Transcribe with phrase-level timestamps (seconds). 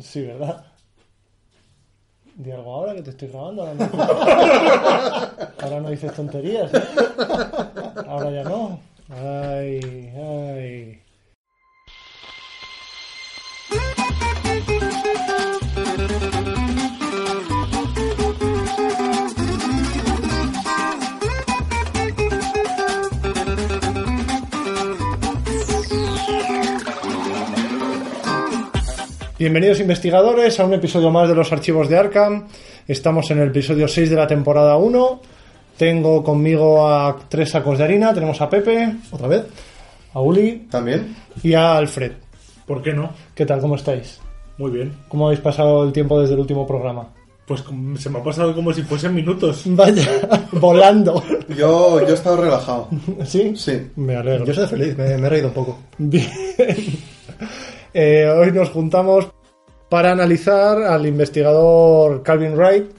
[0.00, 0.64] Sí, ¿verdad?
[2.36, 3.62] Di algo ahora que te estoy grabando.
[3.62, 3.86] Ahora no,
[5.60, 6.82] ahora no dices tonterías, ¿eh?
[8.06, 8.80] Ahora ya no.
[9.10, 10.99] Ay, ay.
[29.40, 32.46] Bienvenidos investigadores a un episodio más de los archivos de Arkham.
[32.86, 35.20] Estamos en el episodio 6 de la temporada 1.
[35.78, 38.12] Tengo conmigo a tres sacos de harina.
[38.12, 39.46] Tenemos a Pepe, otra vez,
[40.12, 41.16] a Uli ¿También?
[41.42, 42.12] y a Alfred.
[42.66, 43.14] ¿Por qué no?
[43.34, 43.62] ¿Qué tal?
[43.62, 44.20] ¿Cómo estáis?
[44.58, 44.92] Muy bien.
[45.08, 47.08] ¿Cómo habéis pasado el tiempo desde el último programa?
[47.46, 47.64] Pues
[47.98, 49.62] se me ha pasado como si fuesen minutos.
[49.64, 50.06] Vaya,
[50.52, 51.24] volando.
[51.48, 52.88] Yo, yo he estado relajado.
[53.24, 53.54] ¿Sí?
[53.56, 53.86] Sí.
[53.96, 54.44] Me alegro.
[54.44, 55.78] Yo soy feliz, me, me he reído un poco.
[55.96, 56.28] Bien.
[57.92, 59.30] Eh, hoy nos juntamos
[59.88, 62.90] para analizar al investigador Calvin Wright,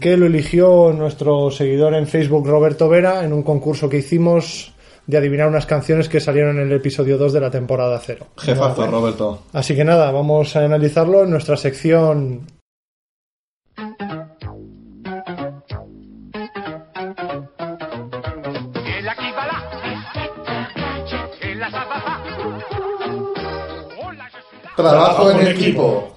[0.00, 4.72] que lo eligió nuestro seguidor en Facebook Roberto Vera en un concurso que hicimos
[5.06, 8.26] de adivinar unas canciones que salieron en el episodio 2 de la temporada 0.
[8.38, 9.42] Jefazo, Roberto.
[9.52, 12.46] Así que nada, vamos a analizarlo en nuestra sección
[24.90, 26.12] Trabajo en equipo.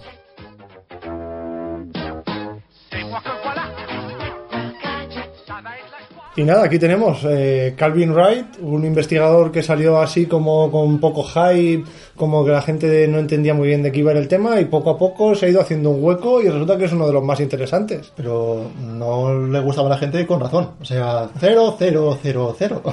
[6.36, 11.23] Y nada, aquí tenemos eh, Calvin Wright, un investigador que salió así como con poco
[11.23, 11.83] hype,
[12.16, 14.92] como que la gente no entendía muy bien de qué iba el tema y poco
[14.92, 17.23] a poco se ha ido haciendo un hueco y resulta que es uno de los
[17.23, 18.14] más interesantes.
[18.16, 20.70] Pero no le gustaba a la gente con razón.
[20.80, 22.83] O sea, cero, cero, cero, cero.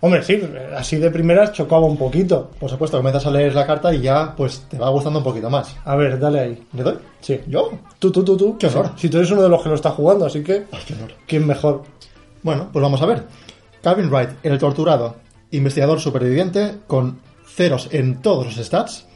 [0.00, 0.42] Hombre, sí,
[0.76, 2.50] así de primeras chocaba un poquito.
[2.60, 5.48] Por supuesto, comienzas a leer la carta y ya pues te va gustando un poquito
[5.48, 5.76] más.
[5.84, 6.66] A ver, dale ahí.
[6.72, 6.98] ¿Le doy?
[7.20, 7.40] Sí.
[7.46, 7.70] ¿Yo?
[7.98, 8.58] Tú, tú, tú, tú.
[8.58, 8.92] Qué honor.
[8.96, 10.66] Si tú eres uno de los que lo está jugando, así que...
[10.70, 11.12] Ay, qué honor.
[11.26, 11.84] ¿Quién mejor?
[12.42, 13.24] Bueno, pues vamos a ver.
[13.82, 15.16] Calvin Wright, el torturado,
[15.50, 19.06] investigador superviviente, con ceros en todos los stats,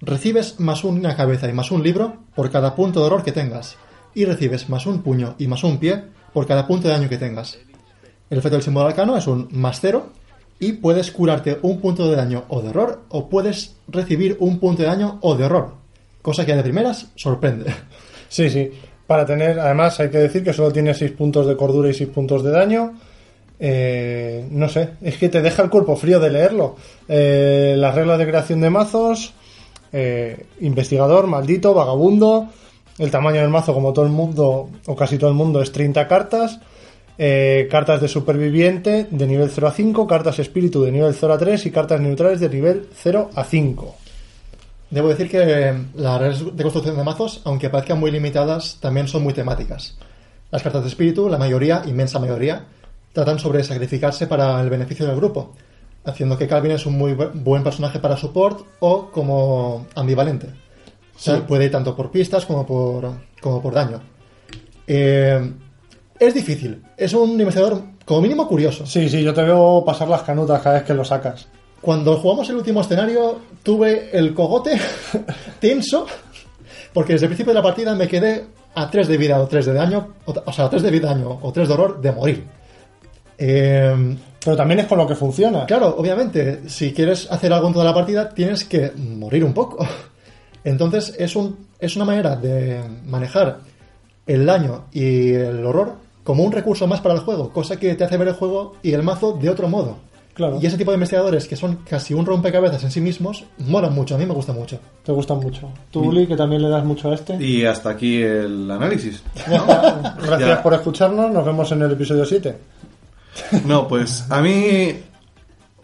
[0.00, 3.76] recibes más una cabeza y más un libro por cada punto de horror que tengas,
[4.14, 7.18] y recibes más un puño y más un pie por cada punto de daño que
[7.18, 7.58] tengas.
[8.32, 10.06] El efecto del símbolo arcano es un más cero,
[10.58, 14.80] y puedes curarte un punto de daño o de horror, o puedes recibir un punto
[14.80, 15.74] de daño o de horror,
[16.22, 17.70] cosa que de primeras sorprende.
[18.30, 18.70] Sí, sí.
[19.06, 22.08] Para tener, además, hay que decir que solo tiene 6 puntos de cordura y 6
[22.08, 22.94] puntos de daño.
[23.60, 26.76] Eh, no sé, es que te deja el cuerpo frío de leerlo.
[27.06, 29.34] Eh, las reglas de creación de mazos,
[29.92, 32.48] eh, investigador, maldito, vagabundo.
[32.96, 36.08] El tamaño del mazo, como todo el mundo, o casi todo el mundo, es 30
[36.08, 36.60] cartas.
[37.24, 41.38] Eh, cartas de superviviente de nivel 0 a 5, cartas espíritu de nivel 0 a
[41.38, 43.94] 3 y cartas neutrales de nivel 0 a 5.
[44.90, 49.22] Debo decir que las reglas de construcción de mazos, aunque parezcan muy limitadas, también son
[49.22, 49.96] muy temáticas.
[50.50, 52.64] Las cartas de espíritu, la mayoría, inmensa mayoría,
[53.12, 55.54] tratan sobre sacrificarse para el beneficio del grupo,
[56.04, 60.48] haciendo que Calvin es un muy bu- buen personaje para support o como ambivalente.
[61.14, 64.00] O sea, puede ir tanto por pistas como por, como por daño.
[64.88, 65.52] Eh,
[66.18, 68.86] es difícil, es un investigador como mínimo curioso.
[68.86, 71.46] Sí, sí, yo te veo pasar las canutas cada vez que lo sacas.
[71.80, 74.78] Cuando jugamos el último escenario, tuve el cogote
[75.60, 76.06] tenso,
[76.92, 79.66] porque desde el principio de la partida me quedé a 3 de vida o 3
[79.66, 82.12] de daño, o, o sea, a 3 de vida daño o 3 de horror de
[82.12, 82.44] morir.
[83.38, 85.66] Eh, Pero también es con lo que funciona.
[85.66, 89.84] claro, obviamente, si quieres hacer algo en toda la partida, tienes que morir un poco.
[90.64, 93.58] Entonces, es, un, es una manera de manejar
[94.26, 98.04] el daño y el horror como un recurso más para el juego, cosa que te
[98.04, 99.96] hace ver el juego y el mazo de otro modo.
[100.34, 100.58] Claro.
[100.62, 104.14] Y ese tipo de investigadores que son casi un rompecabezas en sí mismos, molan mucho,
[104.14, 104.78] a mí me gusta mucho.
[105.04, 105.68] Te gustan mucho.
[105.90, 107.36] Tú, Uli, que también le das mucho a este.
[107.44, 109.22] Y hasta aquí el análisis.
[109.46, 110.62] Gracias Ya.
[110.62, 111.30] por escucharnos.
[111.30, 112.56] Nos vemos en el episodio 7.
[113.66, 114.94] No, pues a mí,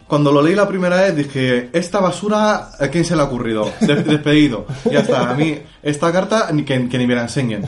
[0.09, 3.71] cuando lo leí la primera vez, dije, esta basura, ¿a quién se le ha ocurrido?
[3.79, 4.65] De- despedido.
[4.91, 7.63] Ya está, a mí, esta carta, ni que, que ni me la enseñen.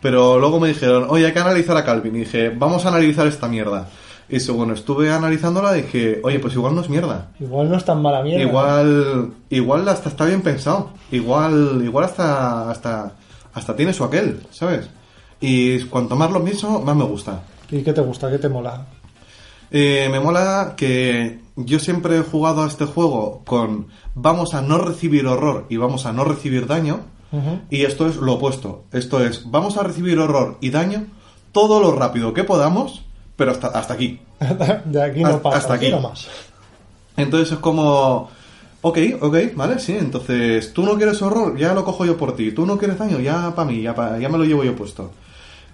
[0.00, 2.14] Pero luego me dijeron, oye, hay que analizar a Calvin.
[2.16, 3.88] Y dije, vamos a analizar esta mierda.
[4.28, 7.30] Y según estuve analizándola, dije, oye, pues igual no es mierda.
[7.40, 8.42] Igual no es tan mala mierda.
[8.44, 10.90] Igual, igual hasta está bien pensado.
[11.10, 13.12] Igual, igual hasta, hasta,
[13.52, 14.88] hasta tiene su aquel, ¿sabes?
[15.40, 17.40] Y cuanto más lo pienso, más me gusta.
[17.70, 18.30] ¿Y qué te gusta?
[18.30, 18.86] ¿Qué te mola?
[19.70, 24.78] Eh, me mola que yo siempre he jugado a este juego con vamos a no
[24.78, 27.00] recibir horror y vamos a no recibir daño.
[27.70, 28.84] Y esto es lo opuesto.
[28.92, 31.06] Esto es vamos a recibir horror y daño
[31.52, 33.02] todo lo rápido que podamos,
[33.36, 34.20] pero hasta, hasta aquí.
[34.84, 35.56] de aquí no Hasta- pasa.
[35.58, 35.86] hasta aquí.
[35.86, 36.28] Aquí nomás.
[37.16, 38.28] Entonces es como...
[38.84, 39.92] Ok, ok, vale, sí.
[39.98, 42.50] Entonces, tú no quieres horror, ya lo cojo yo por ti.
[42.52, 45.12] Tú no quieres daño, ya para mí, ya, pa- ya me lo llevo yo puesto.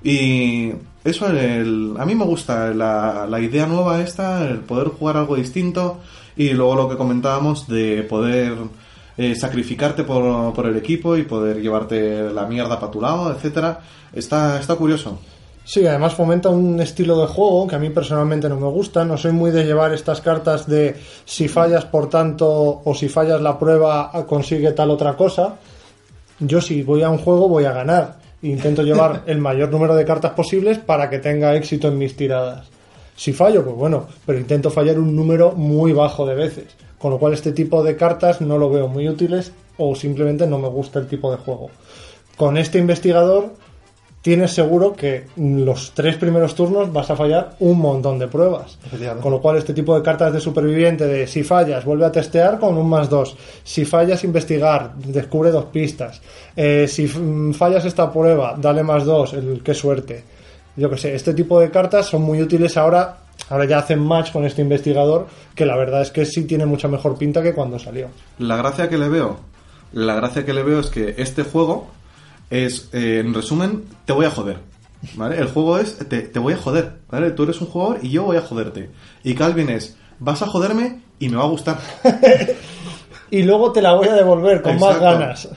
[0.05, 0.73] Y
[1.11, 5.99] eso, a mí me gusta la, idea nueva esta, el poder jugar algo distinto
[6.37, 8.55] y luego lo que comentábamos de poder
[9.17, 13.81] eh, sacrificarte por, el equipo y poder llevarte la mierda para tu lado, etcétera.
[14.13, 15.19] Está, está curioso.
[15.65, 19.05] Sí, además fomenta un estilo de juego que a mí personalmente no me gusta.
[19.05, 20.97] No soy muy de llevar estas cartas de
[21.27, 25.57] si fallas por tanto o si fallas la prueba consigue tal otra cosa.
[26.41, 28.18] Yo si voy a un juego voy a ganar.
[28.43, 32.69] Intento llevar el mayor número de cartas posibles para que tenga éxito en mis tiradas.
[33.17, 36.67] Si fallo, pues bueno, pero intento fallar un número muy bajo de veces.
[36.99, 40.59] Con lo cual este tipo de cartas no lo veo muy útiles o simplemente no
[40.59, 41.71] me gusta el tipo de juego.
[42.37, 43.55] Con este investigador
[44.29, 48.77] tienes seguro que los tres primeros turnos vas a fallar un montón de pruebas.
[49.23, 52.59] Con lo cual, este tipo de cartas de superviviente de si fallas, vuelve a testear
[52.59, 53.35] con un más dos.
[53.65, 56.21] Si fallas, investigar, descubre dos pistas.
[56.55, 60.23] Eh, si mm, fallas esta prueba, dale más dos, el qué suerte.
[60.77, 63.21] Yo que sé, este tipo de cartas son muy útiles ahora.
[63.49, 66.87] Ahora ya hacen match con este investigador, que la verdad es que sí tiene mucha
[66.87, 68.09] mejor pinta que cuando salió.
[68.41, 69.39] La gracia que le veo,
[69.95, 71.87] la gracia que le veo es que este juego
[72.51, 74.59] es, eh, en resumen, te voy a joder.
[75.15, 75.39] ¿Vale?
[75.39, 76.99] El juego es, te, te voy a joder.
[77.11, 77.31] ¿Vale?
[77.31, 78.91] Tú eres un jugador y yo voy a joderte.
[79.23, 81.79] Y Calvin es, vas a joderme y me va a gustar.
[83.31, 85.49] Y luego te la voy a devolver con más ganas.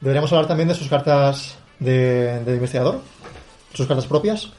[0.00, 3.00] Deberíamos hablar también de sus cartas de, de investigador,
[3.74, 4.52] sus cartas propias.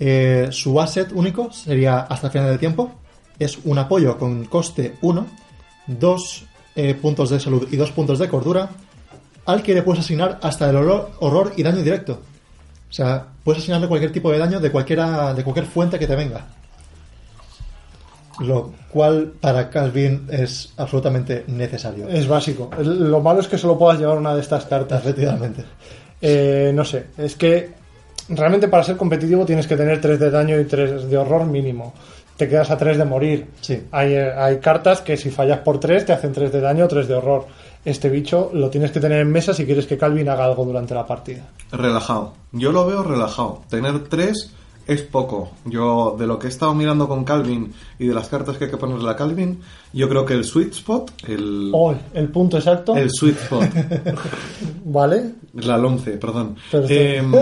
[0.00, 2.92] Eh, su asset único sería hasta el final del tiempo.
[3.38, 5.26] Es un apoyo con coste 1,
[5.86, 6.44] 2
[7.00, 8.70] puntos de salud y 2 puntos de cordura,
[9.46, 12.20] al que le puedes asignar hasta el horror, horror y daño directo.
[12.88, 16.14] O sea, puedes asignarle cualquier tipo de daño de, cualquiera, de cualquier fuente que te
[16.14, 16.46] venga.
[18.40, 22.08] Lo cual para Calvin es absolutamente necesario.
[22.08, 22.70] Es básico.
[22.78, 25.00] Lo malo es que solo puedas llevar una de estas cartas.
[25.00, 25.64] Efectivamente.
[26.20, 27.72] Eh, no sé, es que
[28.28, 31.92] realmente para ser competitivo tienes que tener 3 de daño y 3 de horror mínimo.
[32.36, 33.46] Te quedas a 3 de morir.
[33.60, 33.82] Sí.
[33.92, 36.88] Hay, eh, hay cartas que si fallas por 3 te hacen 3 de daño o
[36.88, 37.46] 3 de horror.
[37.84, 40.94] Este bicho lo tienes que tener en mesa si quieres que Calvin haga algo durante
[40.94, 41.48] la partida.
[41.70, 42.32] Relajado.
[42.52, 43.62] Yo lo veo relajado.
[43.68, 44.50] Tener tres
[44.86, 45.50] es poco.
[45.64, 48.70] Yo, de lo que he estado mirando con Calvin y de las cartas que hay
[48.70, 49.60] que ponerle a Calvin,
[49.92, 53.62] yo creo que el sweet spot, el, Oh, el punto exacto, el sweet spot,
[54.84, 55.32] ¿vale?
[55.54, 56.56] la 11, perdón.
[56.72, 57.32] Em,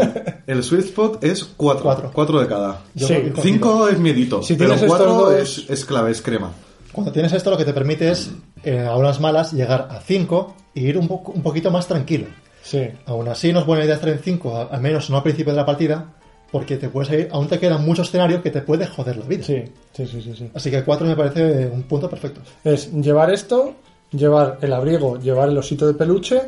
[0.46, 1.82] el sweet spot es 4.
[1.82, 2.10] Cuatro.
[2.12, 2.82] 4 de cada.
[2.94, 3.14] Yo Sí.
[3.40, 6.50] 5 es miedito, Si pero tienes estos 4 dos- es, es clave, es crema.
[6.92, 8.30] Cuando tienes esto, lo que te permite es,
[8.64, 12.26] eh, a unas malas, llegar a 5 e ir un, poco, un poquito más tranquilo.
[12.62, 12.88] Sí.
[13.06, 15.56] Aún así, no es buena idea estar en 5, al menos no al principio de
[15.56, 16.12] la partida,
[16.50, 19.42] porque te puedes ir, aún te quedan muchos escenarios que te puede joder la vida.
[19.42, 20.50] Sí, sí, sí, sí, sí.
[20.54, 22.42] Así que 4 me parece un punto perfecto.
[22.62, 23.74] Es llevar esto,
[24.10, 26.42] llevar el abrigo, llevar el osito de peluche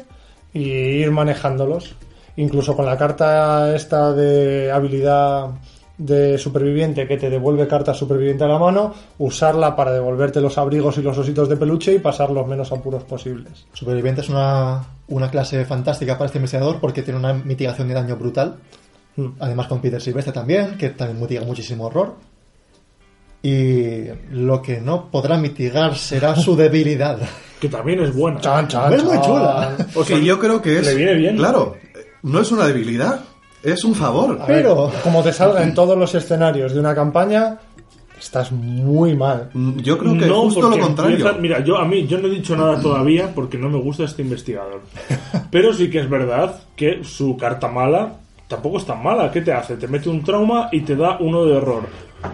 [0.52, 1.94] y ir manejándolos.
[2.36, 5.50] Incluso con la carta esta de habilidad
[5.96, 10.98] de superviviente que te devuelve carta superviviente a la mano, usarla para devolverte los abrigos
[10.98, 13.66] y los ositos de peluche y pasar los menos apuros posibles.
[13.72, 18.16] Superviviente es una, una clase fantástica para este investigador porque tiene una mitigación de daño
[18.16, 18.56] brutal.
[19.16, 19.28] Hmm.
[19.38, 22.14] Además con Peter Silvestre también, que también mitiga muchísimo horror.
[23.40, 27.18] Y lo que no podrá mitigar será su debilidad.
[27.60, 28.40] Que también es buena.
[28.40, 29.76] Chan, chan, Es muy chula.
[29.94, 30.86] O sea, que yo creo que es.
[30.86, 31.36] le viene bien.
[31.36, 31.76] Claro,
[32.22, 33.20] no es una debilidad,
[33.64, 34.38] es un favor.
[34.40, 37.58] A ver, Pero- como te salga en todos los escenarios de una campaña,
[38.18, 39.50] estás muy mal.
[39.52, 41.16] Mm, Yo creo que no, justo lo contrario.
[41.16, 44.04] empieza- mira, yo a mí yo no he dicho nada todavía porque no me gusta
[44.04, 44.82] este investigador.
[45.50, 48.14] Pero sí que es verdad que su carta mala
[48.48, 49.30] tampoco es tan mala.
[49.30, 49.76] ¿Qué te hace?
[49.76, 51.82] Te mete un trauma y te da uno de error,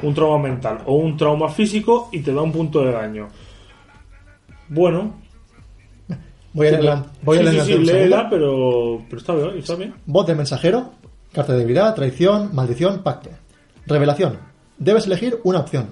[0.03, 3.29] un trauma mental o un trauma físico y te da un punto de daño.
[4.69, 5.15] Bueno,
[6.53, 7.93] Voy a leerla, voy a sí, sí, leerla sí, segundo.
[7.93, 9.95] léela, pero, pero está bien, está bien.
[10.07, 10.93] Voz del mensajero,
[11.33, 13.31] carta de debilidad, traición, maldición, pacto.
[13.87, 14.39] Revelación.
[14.79, 15.89] Debes elegir una opción.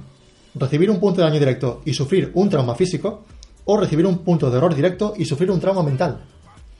[0.54, 3.25] Recibir un punto de daño directo y sufrir un trauma físico,
[3.64, 6.21] o recibir un punto de error directo y sufrir un trauma mental.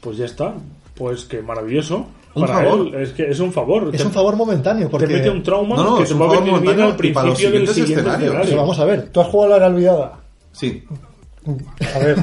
[0.01, 0.55] Pues ya está.
[0.95, 2.07] Pues que maravilloso.
[2.35, 2.87] Un Para favor.
[2.89, 3.91] él, es que es un favor.
[3.93, 5.07] Es Te- un favor momentáneo, porque...
[5.07, 6.97] Te mete un trauma No, no, que es te un va a favor venir al
[6.97, 8.57] principio del siguiente escenario.
[8.57, 9.09] Vamos a ver.
[9.11, 10.19] ¿Tú has jugado a la olvidada?
[10.53, 10.85] Sí.
[11.95, 12.17] A ver,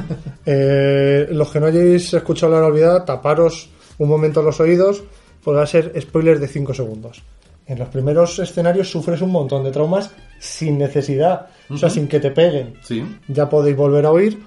[0.46, 5.04] eh, los que no hayáis escuchado la olvidada, taparos un momento los oídos,
[5.46, 7.22] pues va a ser spoiler de 5 segundos.
[7.68, 12.20] En los primeros escenarios sufres un montón de traumas sin necesidad, o sea, sin que
[12.20, 12.74] te peguen.
[12.84, 13.02] Sí.
[13.30, 14.40] Ya podéis volver a oír.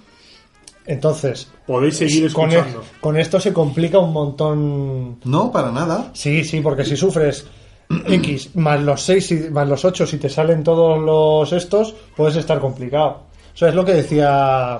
[0.87, 2.85] Entonces, Podéis seguir con, e- escuchando.
[3.01, 6.11] con esto se complica un montón No, para nada.
[6.15, 7.47] Sí, sí, porque si sufres
[8.07, 12.59] X más los 6 más los 8, si te salen todos los estos, puedes estar
[12.61, 13.23] complicado.
[13.55, 14.79] O sea, es lo que decía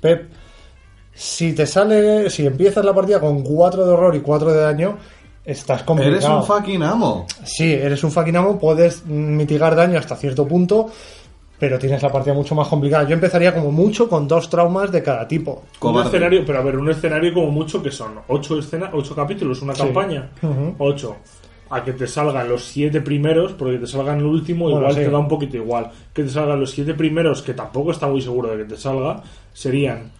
[0.00, 0.30] Pep.
[1.12, 4.96] Si te sale, si empiezas la partida con 4 de horror y 4 de daño,
[5.44, 6.16] estás complicado.
[6.16, 7.26] Eres un fucking amo.
[7.44, 10.90] Sí, eres un fucking amo, puedes mitigar daño hasta cierto punto,
[11.58, 13.06] pero tienes la partida mucho más complicada.
[13.06, 15.62] Yo empezaría como mucho con dos traumas de cada tipo.
[15.74, 16.08] Un Cobarde.
[16.08, 19.74] escenario, pero a ver, un escenario como mucho que son ocho escena, ocho capítulos, una
[19.74, 19.82] Sí.
[19.82, 20.74] campaña, Ujú.
[20.78, 21.16] ocho.
[21.72, 25.00] A que te salgan los siete primeros, porque te salgan el último, Bueno, igual sí.
[25.02, 25.90] te da un poquito igual.
[26.12, 29.22] Que te salgan los siete primeros, que tampoco está muy seguro de que te salga,
[29.52, 30.10] serían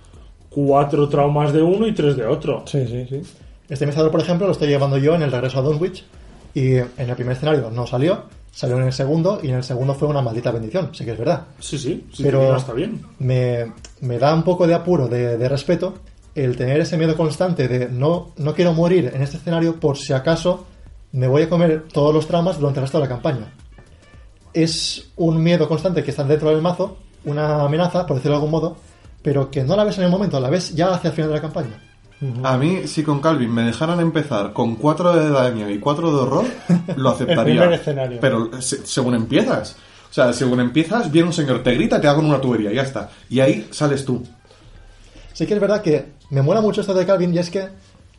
[0.49, 2.63] cuatro traumas de uno y tres de otro.
[2.67, 3.23] Sí, sí, sí.
[3.71, 6.05] Este investigador, por ejemplo, lo estoy llevando yo en el regreso a Dunwich
[6.53, 9.95] y en el primer escenario no salió, salió en el segundo y en el segundo
[9.95, 11.47] fue una maldita bendición, sí que es verdad.
[11.61, 13.01] Sí, sí, sí, Pero- está bien.
[13.21, 15.95] Me, me da un poco de apuro, de, de respeto,
[16.35, 20.13] el tener ese miedo constante de no, no quiero morir en este escenario por si
[20.13, 20.67] acaso
[21.13, 23.53] me voy a comer todos los traumas durante el resto de la campaña.
[24.53, 28.51] Es un miedo constante que está dentro del mazo, una amenaza, por decirlo de algún
[28.51, 28.77] modo,
[29.23, 31.37] pero que no la ves en el momento, la ves ya hacia el final de
[31.37, 31.83] la campaña.
[32.43, 36.17] A mí, si con Calvin me dejaran empezar con 4 de daño y 4 de
[36.19, 36.45] horror,
[36.97, 37.61] lo aceptaría.
[37.63, 38.19] primer escenario.
[38.21, 39.77] Pero se- según empiezas.
[40.11, 43.11] O sea, según empiezas, viene un señor, te grita, te hago una tubería, ya está.
[43.31, 44.23] Y ahí sales tú.
[45.33, 47.69] Sí que es verdad que me mola mucho esto de Calvin y es que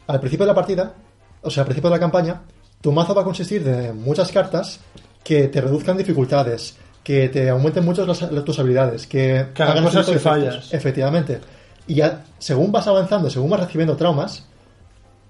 [0.07, 0.93] al principio de la partida,
[1.41, 2.41] o sea, al principio de la campaña,
[2.81, 4.79] tu mazo va a consistir de muchas cartas
[5.23, 9.81] que te reduzcan dificultades, que te aumenten mucho las- las- tus habilidades, que, Que de
[9.91, 10.21] si efectos.
[10.23, 10.73] fallas.
[10.73, 11.39] Efectivamente.
[11.87, 14.45] Y ya, según vas avanzando, según vas recibiendo traumas,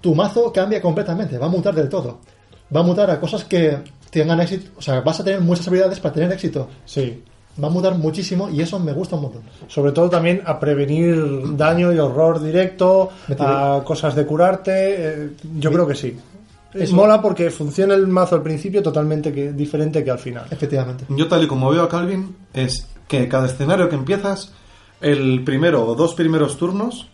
[0.01, 2.19] tu mazo cambia completamente, va a mutar del todo.
[2.75, 3.77] Va a mutar a cosas que
[4.09, 6.67] tengan éxito, o sea, vas a tener muchas habilidades para tener éxito.
[6.85, 7.23] Sí.
[7.61, 9.41] Va a mutar muchísimo y eso me gusta un montón.
[9.67, 14.71] Sobre todo también a prevenir daño y horror directo, a cosas de curarte.
[15.25, 15.29] eh,
[15.59, 16.17] yo creo que sí.
[16.73, 20.45] Eso- Mola porque funciona el mazo al principio totalmente que, diferente que al final.
[20.49, 21.03] Efectivamente.
[21.09, 24.53] Yo tal y como veo a Calvin, es que cada escenario que empiezas,
[25.01, 27.07] el primero o dos primeros turnos,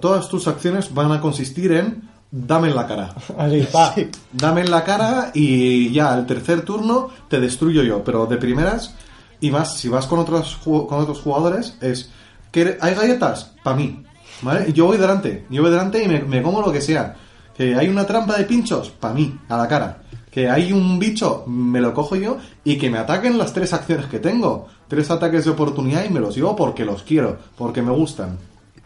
[0.00, 3.14] todas tus acciones van a consistir en dame en la cara.
[3.38, 3.92] Así, pa.
[3.94, 4.08] Sí.
[4.32, 8.04] Dame en la cara y ya el tercer turno te destruyo yo.
[8.04, 8.94] Pero de primeras,
[9.40, 12.10] y más si vas con otros, con otros jugadores, es
[12.52, 14.04] que hay galletas para mí.
[14.42, 14.70] ¿Vale?
[14.70, 17.14] Y Yo voy delante, yo voy delante y me, me como lo que sea.
[17.54, 20.02] Que hay una trampa de pinchos, para mí, a la cara.
[20.30, 24.06] Que hay un bicho, me lo cojo yo y que me ataquen las tres acciones
[24.06, 24.68] que tengo.
[24.86, 28.38] Tres ataques de oportunidad y me los llevo porque los quiero, porque me gustan.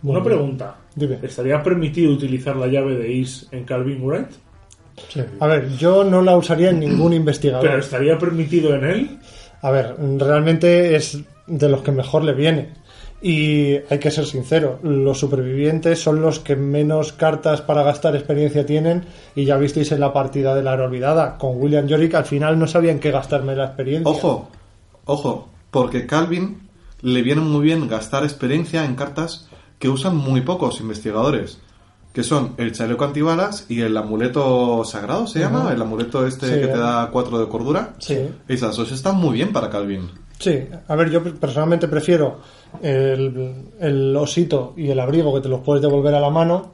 [0.03, 0.77] Una pregunta.
[0.95, 1.19] Dime.
[1.23, 4.29] ¿Estaría permitido utilizar la llave de Is en Calvin Wright?
[5.09, 5.21] Sí.
[5.41, 7.67] A ver, yo no la usaría en ningún investigador.
[7.67, 9.19] ¿Pero estaría permitido en él?
[9.63, 12.73] A ver, realmente es de los que mejor le viene.
[13.27, 18.67] Y hay que ser sincero, los supervivientes son los que menos cartas para gastar experiencia
[18.67, 19.07] tienen.
[19.35, 22.59] Y ya visteis en la partida de la era olvidada, con William Yorick al final
[22.59, 24.11] no sabían qué gastarme la experiencia.
[24.11, 24.51] Ojo,
[25.07, 26.69] ojo, porque Calvin
[27.01, 31.61] le viene muy bien gastar experiencia en cartas que usan muy pocos investigadores,
[32.15, 35.71] que son el chaleco antibalas y el amuleto sagrado, ¿se llama?
[35.73, 36.61] El amuleto este Sí.
[36.61, 37.95] que te da cuatro de cordura.
[37.99, 38.31] Sí.
[38.49, 40.09] Esas dos están muy bien para Calvin.
[40.39, 42.39] Sí, a ver, yo personalmente prefiero
[42.83, 46.73] el, el osito y el abrigo que te los puedes devolver a la mano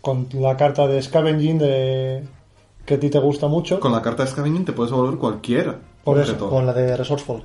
[0.00, 2.24] con la carta de scavenging de
[2.84, 3.80] que a ti te gusta mucho.
[3.80, 6.36] Con la carta de Scavenging te puedes devolver cualquier Por eso.
[6.50, 7.42] Con la de Resourceful.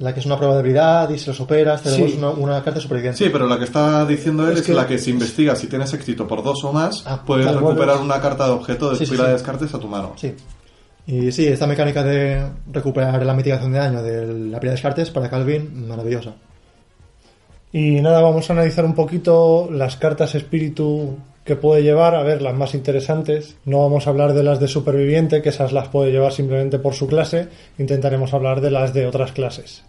[0.00, 2.14] La que es una prueba de habilidad y si lo superas te Sí.
[2.18, 3.24] una, una carta de supervivencia.
[3.26, 5.66] Sí, pero la que está diciendo él Es es, que- la que si investigas si
[5.68, 8.90] tienes éxito por dos o más, Ah, puedes tal, recuperar vuelves- una carta de objeto
[8.90, 9.26] de Sí, pila sí.
[9.28, 10.14] de descartes a tu mano.
[10.16, 10.34] Sí.
[11.06, 12.42] Y sí, esta mecánica de
[12.72, 16.32] recuperar la mitigación de daño de la pila de descartes para Calvin, maravillosa.
[17.72, 22.42] Y nada, vamos a analizar un poquito las cartas espíritu que puede llevar, a ver,
[22.42, 23.56] las más interesantes.
[23.64, 26.94] No vamos a hablar de las de superviviente, que esas las puede llevar simplemente por
[26.94, 27.48] su clase.
[27.78, 29.82] Intentaremos hablar de las de otras clases.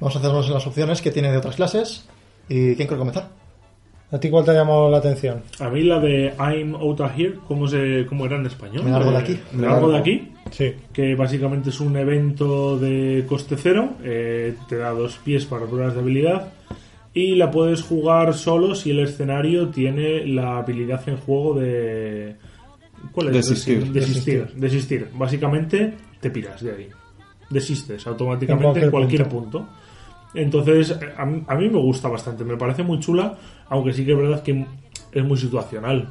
[0.00, 2.06] Vamos a hacernos las opciones que tiene de otras clases.
[2.48, 3.28] ¿Y quién quiere comenzar?
[4.10, 5.42] ¿A ti cuál te ha llamado la atención?
[5.58, 8.84] A mí la de I'm out of here, ¿cómo, se, cómo era en español?
[8.84, 9.40] Me largo de Eh, aquí.
[9.52, 10.30] Me largo de aquí.
[10.50, 10.72] Sí.
[10.92, 15.94] que básicamente es un evento de coste cero, eh, te da dos pies para pruebas
[15.94, 16.52] de habilidad
[17.14, 22.34] y la puedes jugar solo si el escenario tiene la habilidad en juego de...
[23.12, 23.34] ¿Cuál es?
[23.34, 23.92] Desistir.
[23.92, 24.48] Desistir.
[24.56, 25.08] Desistir.
[25.14, 26.88] Básicamente te piras de ahí.
[27.50, 29.68] Desistes automáticamente En en cualquier cualquier, punto.
[30.34, 34.12] Entonces, a, mí- a mí me gusta bastante, me parece muy chula, aunque sí que
[34.12, 34.66] es verdad que
[35.12, 36.08] es muy situacional.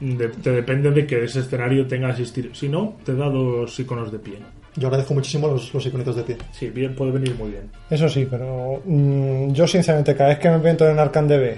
[0.00, 2.50] De- te depende de que ese escenario tenga asistir.
[2.52, 4.38] Si no, te da dos iconos de pie.
[4.76, 6.36] Yo agradezco muchísimo los, los iconitos de pie.
[6.52, 7.70] Sí, bien, puede venir muy bien.
[7.90, 11.56] Eso sí, pero mm, yo sinceramente cada vez que me meto en Arcan DB,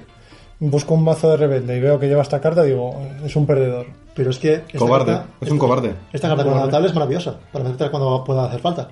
[0.61, 3.87] busco un mazo de rebelde y veo que lleva esta carta, digo, es un perdedor.
[4.15, 4.55] Pero es que.
[4.55, 5.13] esta Cobarde.
[5.13, 5.93] carta- Es un cobarde.
[6.13, 8.89] Esta carta como adaptable es maravillosa para meterte cuando pueda hacer falta.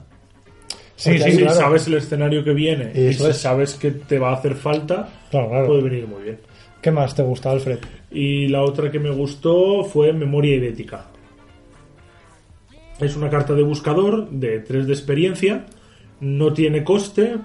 [0.96, 1.54] Sí, Porque sí, claro.
[1.56, 3.36] sabes el escenario que viene y Eso si es.
[3.38, 5.66] sabes que te va a hacer falta, Claro, claro.
[5.66, 6.40] puede venir muy bien.
[6.82, 7.78] ¿Qué más te gusta, Alfred?
[8.10, 11.06] Y la otra que me gustó fue Memoria Idética.
[13.00, 15.66] Es una carta de buscador de 3 de experiencia.
[16.20, 17.36] No tiene coste,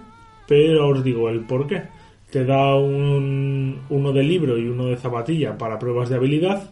[0.48, 1.84] pero os digo el por qué.
[2.30, 6.72] Te da un, uno de libro y uno de zapatilla para pruebas de habilidad.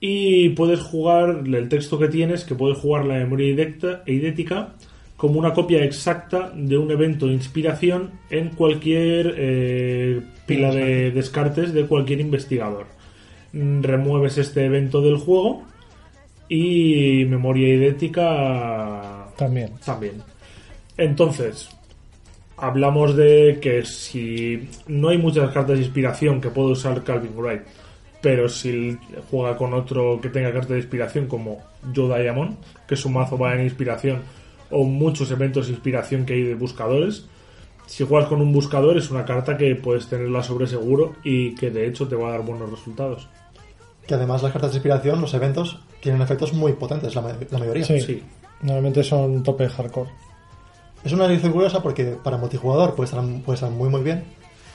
[0.00, 4.74] Y puedes jugar el texto que tienes, que puedes jugar la memoria idecta- idética
[5.16, 11.74] como una copia exacta de un evento de inspiración en cualquier eh, pila de descartes
[11.74, 12.86] de cualquier investigador.
[13.52, 15.64] Mm, Remueves este evento del juego
[16.48, 19.72] y memoria idética También.
[19.84, 20.22] también.
[20.96, 21.68] Entonces,
[22.56, 27.62] hablamos de que si no hay muchas cartas de inspiración que puede usar Calvin Wright,
[28.20, 28.98] pero si
[29.30, 31.62] juega con otro que tenga cartas de inspiración como
[31.94, 34.22] Joe Diamond, que su mazo va en inspiración,
[34.70, 37.26] o muchos eventos de inspiración que hay de buscadores,
[37.86, 41.70] si juegas con un buscador es una carta que puedes tenerla sobre seguro y que
[41.70, 43.28] de hecho te va a dar buenos resultados.
[44.08, 47.58] Que además las cartas de inspiración, los eventos, tienen efectos muy potentes, la, ma- la
[47.58, 47.84] mayoría.
[47.84, 48.00] Sí.
[48.00, 48.22] Sí.
[48.62, 50.10] Normalmente son tope hardcore.
[51.04, 54.24] Es una edición curiosa porque para multijugador puede estar, puede estar muy muy bien.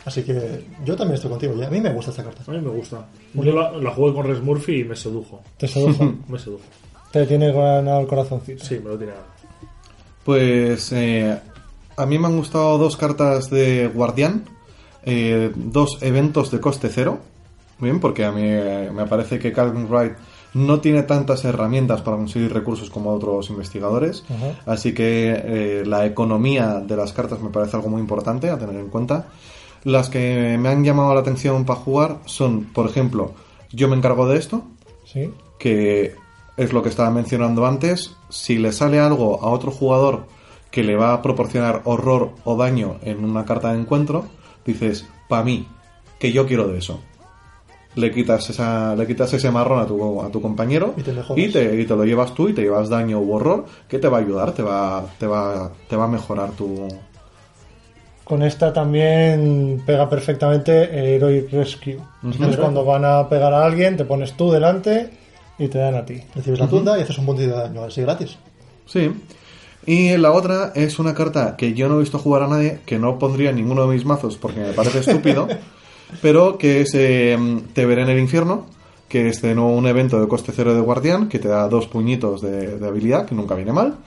[0.05, 1.53] Así que yo también estoy contigo.
[1.57, 2.43] y A mí me gusta esta carta.
[2.47, 3.05] A mí me gusta.
[3.33, 5.41] Yo la, la jugué con Res Murphy y me sedujo.
[5.57, 6.13] Te sedujo.
[6.27, 6.61] Me sedujo.
[7.11, 8.63] te tiene ganado el corazoncito.
[8.63, 9.13] Sí, me lo tiene.
[10.23, 11.37] Pues eh,
[11.97, 14.45] a mí me han gustado dos cartas de Guardián,
[15.03, 17.19] eh, dos eventos de coste cero.
[17.79, 20.13] Bien, porque a mí eh, me parece que Calvin Wright
[20.53, 24.23] no tiene tantas herramientas para conseguir recursos como otros investigadores.
[24.65, 28.75] Así que eh, la economía de las cartas me parece algo muy importante a tener
[28.75, 29.27] en cuenta.
[29.83, 33.33] Las que me han llamado la atención para jugar son, por ejemplo,
[33.71, 34.63] yo me encargo de esto,
[35.05, 35.31] Sí.
[35.57, 36.15] que
[36.55, 40.25] es lo que estaba mencionando antes, si le sale algo a otro jugador
[40.71, 44.25] que le va a proporcionar horror o daño en una carta de encuentro,
[44.65, 45.67] dices, pa' mí,
[46.19, 47.01] que yo quiero de eso.
[47.95, 51.51] Le quitas, esa, le quitas ese marrón a tu, a tu compañero Y te y
[51.51, 54.17] te, y te lo llevas tú y te llevas daño u horror, que te va
[54.17, 56.87] a ayudar, te va, te va, te va a mejorar tu...
[58.23, 61.99] Con esta también pega perfectamente Heroic Rescue.
[62.23, 62.43] Ujú.
[62.45, 65.09] Es cuando van a pegar a alguien, te pones tú delante
[65.59, 66.21] y te dan a ti.
[66.33, 68.37] Recibes la tunda y haces un punto de daño así gratis.
[68.85, 69.11] Sí.
[69.85, 72.99] Y la otra es una carta que yo no he visto jugar a nadie, que
[72.99, 75.47] no pondría en ninguno de mis mazos porque me parece estúpido,
[76.21, 77.37] pero que es eh,
[77.73, 78.67] Te veré en el infierno,
[79.07, 81.87] que es de nuevo un evento de coste cero de guardián, que te da dos
[81.87, 83.97] puñitos de, de habilidad, que nunca viene mal,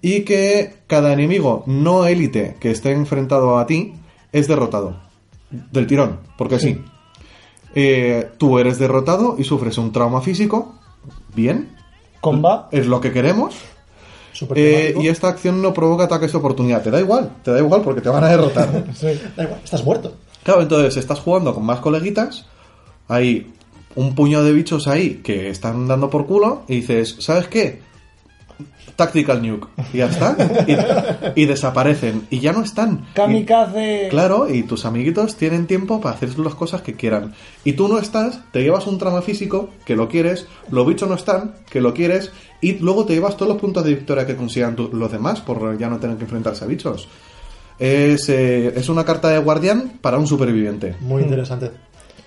[0.00, 3.94] y que cada enemigo no élite que esté enfrentado a ti
[4.32, 4.96] es derrotado.
[5.50, 6.82] Del tirón, porque sí.
[7.74, 10.74] Eh, tú eres derrotado y sufres un trauma físico,
[11.34, 11.76] bien,
[12.20, 13.54] Comba, es lo que queremos.
[14.54, 16.82] Eh, y esta acción no provoca ataques de oportunidad.
[16.82, 18.86] Te da igual, te da igual porque te van a derrotar.
[18.94, 19.20] sí.
[19.36, 20.14] Da igual, estás muerto.
[20.44, 22.46] Claro, entonces estás jugando con más coleguitas,
[23.08, 23.50] hay
[23.96, 27.80] un puñado de bichos ahí que están dando por culo y dices, ¿sabes qué?
[28.96, 29.66] Tactical nuke.
[29.92, 30.36] Y ya está.
[31.34, 32.26] Y, y desaparecen.
[32.30, 33.06] Y ya no están.
[33.10, 34.06] Y- Kamikaze.
[34.08, 37.34] Claro, y tus amiguitos tienen tiempo para hacer las cosas que quieran.
[37.64, 41.16] Y tú no estás, te llevas un trama físico, que lo quieres, los bichos no
[41.16, 42.30] están, que lo quieres,
[42.60, 45.76] y luego te llevas todos los puntos de victoria que consigan tu- los demás por
[45.76, 47.08] ya no tener que enfrentarse a bichos.
[47.78, 50.94] Es, eh, es una carta de guardián para un superviviente.
[51.00, 51.70] Muy interesante.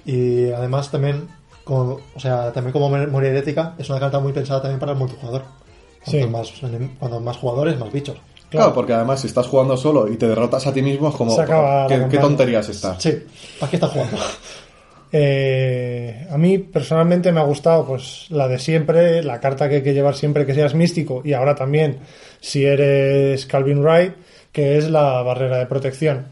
[0.05, 1.27] Y además también,
[1.63, 4.97] como, o sea, también como memoria idética, es una carta muy pensada también para el
[4.97, 5.43] multijugador.
[6.03, 6.27] Cuanto, Sí.
[6.27, 6.53] más,
[6.99, 8.17] cuando más jugadores, más bichos.
[8.49, 8.73] Claro.
[8.73, 11.35] porque además si estás jugando solo y te derrotas a ti mismo es como...
[11.35, 13.01] ¿Qué, tonterías estás?
[13.03, 13.11] Sí,
[13.59, 14.17] ¿para qué estás jugando?
[15.09, 19.81] Eh, a mí personalmente me ha gustado pues la de siempre, la carta que hay
[19.81, 21.99] que llevar siempre que seas místico y ahora también
[22.41, 24.13] si eres Calvin Wright,
[24.57, 26.25] que es la barrera de protección.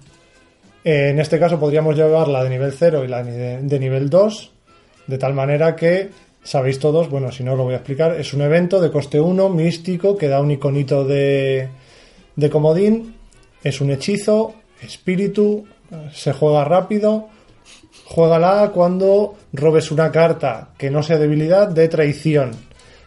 [0.83, 4.09] Eh, en este caso podríamos llevar la de nivel 0 y la de, de nivel
[4.09, 4.51] 2,
[5.05, 6.09] de tal manera que
[6.41, 9.49] sabéis todos, bueno, si no lo voy a explicar, es un evento de coste 1
[9.49, 11.69] místico que da un iconito de,
[12.35, 13.13] de comodín,
[13.63, 15.67] es un hechizo, espíritu,
[16.11, 17.29] se juega rápido,
[18.05, 22.53] Juégala cuando robes una carta que no sea debilidad de traición.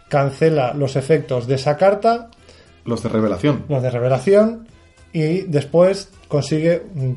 [0.09, 2.31] Cancela los efectos de esa carta,
[2.85, 3.65] Los de revelación.
[3.69, 4.69] los de revelación,
[5.13, 7.13] y después consigue, mm,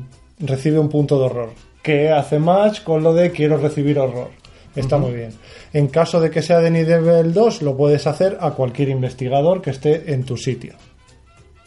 [0.46, 1.50] recibe un punto de horror.
[1.82, 4.28] Que hace match con lo de quiero recibir horror.
[4.74, 5.32] Está muy bien.
[5.74, 9.70] En caso de que sea de nivel 2, lo puedes hacer a cualquier investigador que
[9.70, 10.74] esté en tu sitio.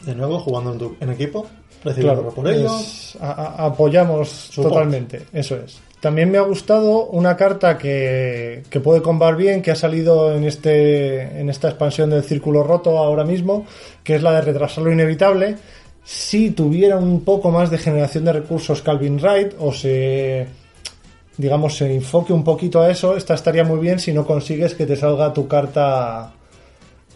[0.05, 1.45] De nuevo, jugando en, tu- en equipo,
[1.83, 2.65] Claro, por ello.
[2.79, 4.73] es- a- a- apoyamos Support.
[4.73, 5.79] totalmente, eso es.
[5.99, 10.43] También me ha gustado una carta que, que puede combar bien, que ha salido en,
[10.43, 13.65] este, en esta expansión del Círculo Roto ahora mismo,
[14.03, 15.57] que es la de retrasar lo inevitable.
[16.05, 20.47] Si tuviera un poco más de generación de recursos Calvin Wright o se
[21.35, 24.85] digamos se enfoque un poquito a eso, esta estaría muy bien si no consigues que
[24.85, 26.31] te salga tu carta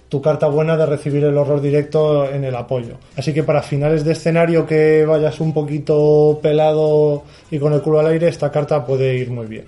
[0.10, 2.98] tu carta buena de recibir el horror directo en el apoyo.
[3.16, 8.00] Así que para finales de escenario que vayas un poquito pelado y con el culo
[8.00, 9.66] al aire, esta carta puede ir muy bien.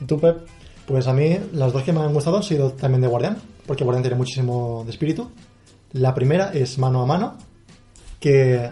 [0.00, 0.36] ¿Y tú, Pep?
[0.86, 3.82] Pues a mí las dos que me han gustado han sido también de Guardián, porque
[3.82, 5.32] Guardián tiene muchísimo de espíritu.
[5.94, 7.36] La primera es mano a mano,
[8.20, 8.70] que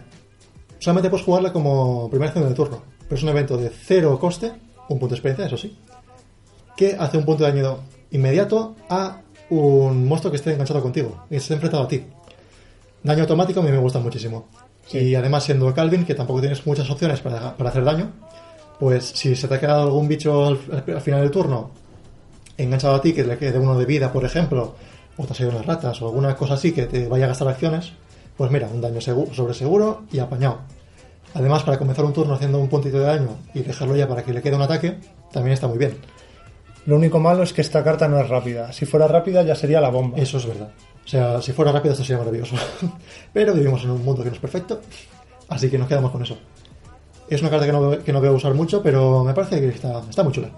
[0.78, 4.52] solamente puedes jugarla como primera acción del turno, pero es un evento de cero coste,
[4.88, 5.76] un punto de experiencia, eso sí,
[6.76, 7.78] que hace un punto de daño
[8.10, 12.04] inmediato a un monstruo que esté enganchado contigo y esté enfrentado a ti.
[13.02, 14.48] Daño automático a mí me gusta muchísimo.
[14.92, 18.12] Y además siendo Calvin, que tampoco tienes muchas opciones para, para hacer daño,
[18.78, 21.70] pues si se te ha quedado algún bicho al, al final del turno
[22.56, 24.74] enganchado a ti, que le quede uno de vida, por ejemplo,
[25.16, 27.48] o te ha salido unas ratas o alguna cosa así que te vaya a gastar
[27.48, 27.92] acciones,
[28.36, 30.60] pues mira, un daño seguro, sobre seguro y apañado.
[31.34, 34.32] Además, para comenzar un turno haciendo un puntito de daño y dejarlo ya para que
[34.32, 34.98] le quede un ataque,
[35.32, 35.98] también está muy bien.
[36.86, 38.72] Lo único malo es que esta carta no es rápida.
[38.72, 40.18] Si fuera rápida ya sería la bomba.
[40.18, 40.70] Eso es verdad.
[41.04, 42.56] O sea, si fuera rápido esto sería maravilloso.
[43.32, 44.80] Pero vivimos en un mundo que no es perfecto,
[45.48, 46.38] así que nos quedamos con eso.
[47.28, 50.02] Es una carta que no, que no veo usar mucho, pero me parece que está,
[50.10, 50.50] está muy chula.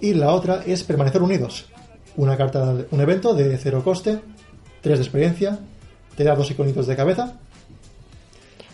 [0.00, 1.66] Y la otra es Permanecer Unidos.
[2.16, 4.20] Una carta, un evento de cero coste,
[4.80, 5.58] 3 de experiencia,
[6.24, 7.34] te dos iconitos de cabeza.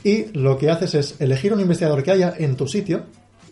[0.05, 3.03] Y lo que haces es elegir un investigador que haya en tu sitio,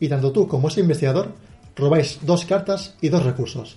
[0.00, 1.32] y tanto tú como ese investigador
[1.74, 3.76] robáis dos cartas y dos recursos.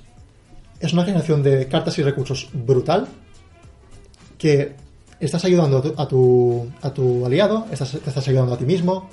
[0.79, 3.07] Es una generación de cartas y recursos brutal,
[4.37, 4.75] que
[5.19, 9.09] estás ayudando a tu, a tu, aliado, estás, estás ayudando a ti mismo.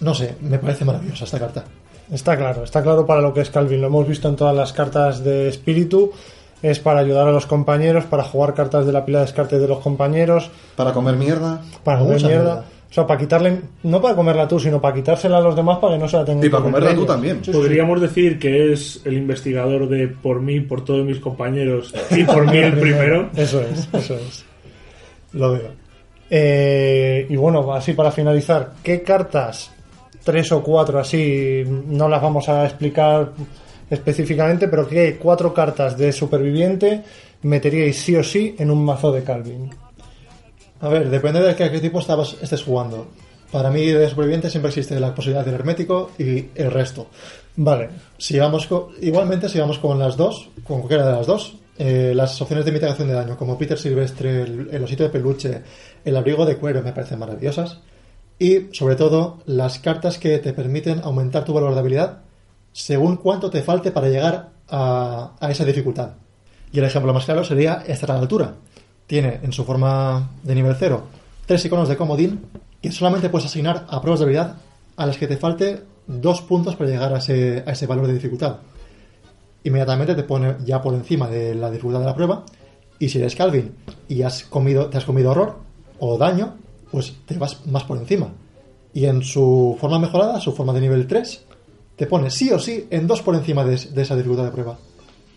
[0.00, 1.64] No sé, me parece maravillosa esta carta.
[2.10, 3.80] Está claro, está claro para lo que es Calvin.
[3.80, 6.12] Lo hemos visto en todas las cartas de espíritu.
[6.64, 9.68] Es para ayudar a los compañeros, para jugar cartas de la pila de descarte de
[9.68, 12.28] los compañeros, Para comer mierda para comer mierda.
[12.28, 12.64] mierda.
[12.90, 15.94] O sea, para quitarle, no para comerla tú, sino para quitársela a los demás para
[15.94, 17.42] que no se la tengan y para comerla comer tú también.
[17.52, 22.50] Podríamos decir que es el investigador de por mí, por todos mis compañeros y por
[22.50, 23.28] mí el primero.
[23.36, 24.46] Eso es, eso es.
[25.32, 25.70] Lo veo.
[26.30, 29.70] Eh, y bueno, así para finalizar, ¿qué cartas,
[30.22, 33.32] tres o cuatro así, no las vamos a explicar
[33.90, 37.02] específicamente, pero qué cuatro cartas de superviviente
[37.42, 39.70] meteríais sí o sí en un mazo de Calvin?
[40.80, 43.06] A ver, depende de qué, tipo estabas, estés jugando.
[43.50, 47.06] Para mí, de superviviente siempre existe la posibilidad del hermético y el resto.
[47.56, 48.68] Vale, Si vamos
[49.00, 52.72] igualmente, si vamos con las dos, con cualquiera de las dos, eh, las opciones de
[52.72, 55.62] mitigación de daño, como Peter Silvestre, el, el osito de peluche,
[56.04, 57.80] el abrigo de cuero, me parecen maravillosas.
[58.38, 62.18] Y, sobre todo, las cartas que te permiten aumentar tu valor de habilidad
[62.74, 66.10] según cuánto te falte para llegar a, a esa dificultad.
[66.70, 68.56] Y el ejemplo más claro sería estar a la altura.
[69.06, 71.02] Tiene en su forma de nivel 0
[71.46, 72.40] tres iconos de comodín
[72.80, 74.56] que solamente puedes asignar a pruebas de habilidad
[74.96, 78.14] a las que te falte dos puntos para llegar a ese, a ese valor de
[78.14, 78.56] dificultad.
[79.64, 82.44] Inmediatamente te pone ya por encima de la dificultad de la prueba
[82.98, 83.74] y si eres Calvin
[84.08, 85.58] y has comido, te has comido horror
[85.98, 86.56] o daño,
[86.90, 88.28] pues te vas más por encima.
[88.92, 91.44] Y en su forma mejorada, su forma de nivel 3,
[91.96, 94.78] te pone sí o sí en dos por encima de, de esa dificultad de prueba.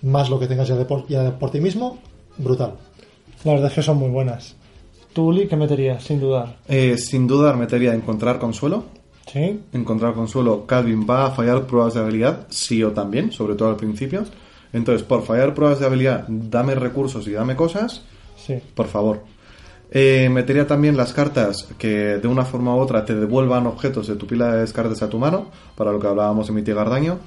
[0.02, 1.98] Más lo que tengas ya, de por, ya por ti mismo,
[2.38, 2.74] brutal.
[3.44, 4.56] las verdad es que son muy buenas.
[5.14, 6.58] ¿Tú, Uli, qué meterías, sin dudar?
[6.68, 8.84] Eh, sin duda metería encontrar consuelo.
[9.32, 9.60] ¿Sí?
[9.74, 13.76] Encontrar consuelo, Calvin va a fallar pruebas de habilidad, sí o también, sobre todo al
[13.76, 14.24] principio.
[14.72, 18.04] Entonces, por fallar pruebas de habilidad, dame recursos y dame cosas,
[18.38, 18.56] Sí.
[18.76, 19.24] por favor.
[19.90, 24.16] Eh, metería también las cartas que de una forma u otra te devuelvan objetos de
[24.16, 27.20] tu pila de descartes a tu mano, para lo que hablábamos de mitigar daño.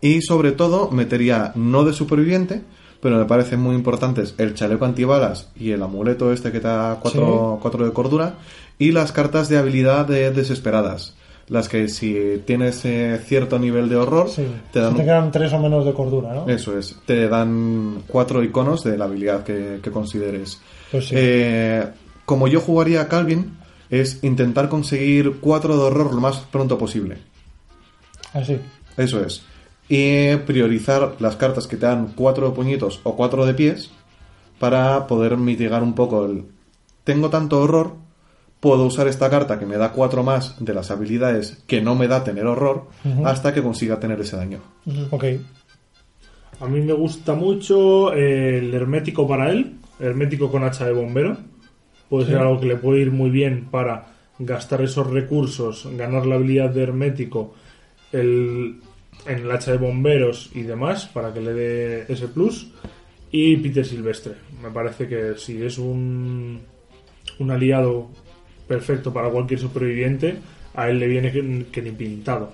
[0.00, 2.62] Y sobre todo, metería no de superviviente,
[3.00, 6.98] pero me parecen muy importantes el chaleco antibalas y el amuleto este que te da
[7.00, 8.34] 4 de cordura,
[8.78, 11.14] y las cartas de habilidad de desesperadas.
[11.48, 14.46] Las que si tienes eh, cierto nivel de horror, Sí.
[14.72, 16.48] te dan te quedan tres o menos de cordura, ¿no?
[16.48, 20.60] eso es, te dan cuatro iconos de la habilidad que, que consideres.
[20.92, 21.14] Pues sí.
[21.16, 21.88] Eh,
[22.24, 23.56] como yo jugaría a Calvin,
[23.90, 27.18] es intentar conseguir cuatro de horror lo más pronto posible.
[28.32, 28.58] Así.
[28.96, 29.42] Eso es.
[29.88, 33.90] Y priorizar las cartas que te dan cuatro de puñitos o cuatro de pies
[34.58, 36.44] para poder mitigar un poco el...
[37.04, 37.94] Tengo tanto horror,
[38.60, 42.06] puedo usar esta carta que me da cuatro más de las habilidades que no me
[42.06, 42.86] da tener horror
[43.24, 44.60] hasta que consiga tener ese daño.
[45.10, 45.24] Ok.
[46.60, 51.36] A mí me gusta mucho el hermético para él, hermético con hacha de bombero.
[52.08, 56.34] Puede ser algo que le puede ir muy bien para gastar esos recursos, ganar la
[56.34, 57.54] habilidad de hermético
[58.12, 58.80] el,
[59.26, 62.70] en el hacha de bomberos y demás, para que le dé ese plus.
[63.30, 64.34] Y Peter Silvestre.
[64.62, 66.60] Me parece que si es un,
[67.38, 68.10] un aliado
[68.68, 70.36] perfecto para cualquier superviviente,
[70.74, 72.52] a él le viene que, que ni pintado.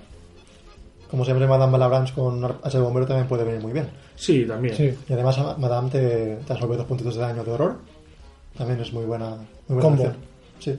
[1.09, 3.89] Como siempre, Madame Malabranche con H de bombero también puede venir muy bien.
[4.15, 4.75] Sí, también.
[4.75, 4.93] Sí.
[5.07, 7.77] Y además, Madame te, te absorbe dos puntitos de daño de horror.
[8.57, 9.29] También es muy buena,
[9.67, 10.11] muy buena Combo.
[10.59, 10.77] Sí.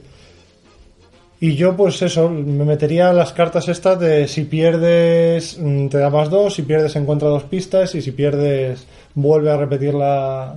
[1.41, 6.11] Y yo, pues eso, me metería las cartas estas de si pierdes mm, te da
[6.11, 10.55] más dos, si pierdes encuentra dos pistas y si pierdes vuelve a repetir la,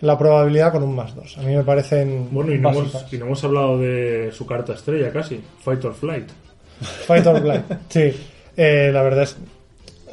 [0.00, 1.38] la probabilidad con un más dos.
[1.38, 4.72] A mí me parecen Bueno, y no, hemos, y no hemos hablado de su carta
[4.72, 6.28] estrella casi, Fight or Flight.
[7.06, 7.64] Fight or Flight.
[7.88, 8.12] Sí,
[8.56, 9.36] Eh, la verdad es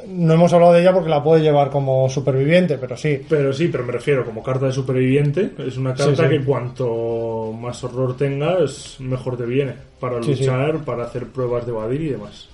[0.08, 3.20] no hemos hablado de ella porque la puede llevar como superviviente, pero sí.
[3.28, 6.38] Pero sí, pero me refiero, como carta de superviviente, es una carta Sí, sí.
[6.38, 9.74] que cuanto más horror tenga, es mejor te viene.
[10.00, 10.30] Para sí.
[10.34, 12.48] luchar, para hacer pruebas de evadir y demás.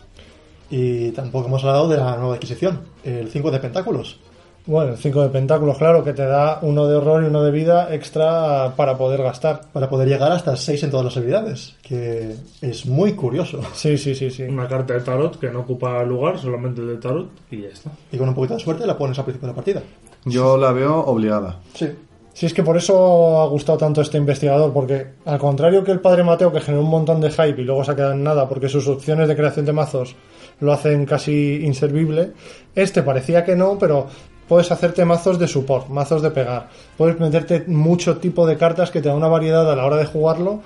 [0.70, 4.20] Y tampoco hemos hablado de la nueva adquisición, el 5 de pentáculos.
[4.68, 7.50] Bueno, el 5 de pentáculos, claro, que te da uno de horror y uno de
[7.50, 9.62] vida extra para poder gastar.
[9.72, 13.62] Para poder llegar hasta 6 en todas las habilidades, que es muy curioso.
[13.72, 14.42] Sí, sí, sí, sí.
[14.42, 17.90] Una carta de tarot que no ocupa lugar, solamente el de tarot, y ya está.
[18.12, 19.82] Y con un poquito de suerte la pones al principio de la partida.
[20.26, 21.60] Yo la veo obligada.
[21.72, 21.88] Sí.
[22.34, 25.98] Sí, es que por eso ha gustado tanto este investigador, porque al contrario que el
[25.98, 28.48] padre Mateo, que generó un montón de hype y luego se ha quedado en nada,
[28.48, 30.14] porque sus opciones de creación de mazos
[30.60, 32.32] lo hacen casi inservible,
[32.76, 34.06] este parecía que no, pero
[34.48, 39.00] puedes hacerte mazos de support, mazos de pegar, puedes meterte mucho tipo de cartas que
[39.00, 40.60] te da una variedad a la hora de jugarlo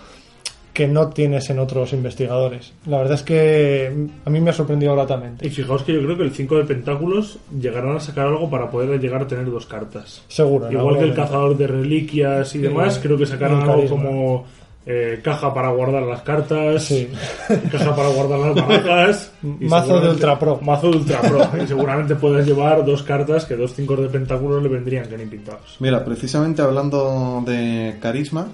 [0.73, 2.73] que no tienes en otros investigadores.
[2.87, 5.47] La verdad es que a mí me ha sorprendido gratamente.
[5.47, 8.71] Y fijaos que yo creo que el 5 de pentáculos llegarán a sacar algo para
[8.71, 10.23] poder llegar a tener dos cartas.
[10.29, 10.73] Seguro.
[10.73, 13.97] Igual que el cazador de reliquias y demás, creo que sacarán algo carisma.
[13.97, 14.47] como
[14.85, 17.09] eh, caja para guardar las cartas, Sí.
[17.71, 19.33] caja para guardar las barajas.
[19.43, 20.59] y Mazo de Ultra Pro.
[20.63, 21.49] Mazo de Ultra Pro.
[21.65, 25.27] y seguramente puedes llevar dos cartas que dos 5 de pentáculos le vendrían que ni
[25.27, 25.77] pintados.
[25.81, 28.49] Mira, precisamente hablando de carisma,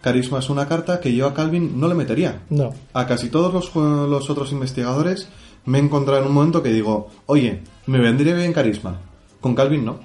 [0.00, 2.40] carisma es una carta que yo a Calvin no le metería.
[2.50, 2.72] No.
[2.92, 5.28] A casi todos los, los otros investigadores
[5.66, 9.00] me he encontrado en un momento que digo, oye, me vendría bien carisma.
[9.40, 9.98] Con Calvin no.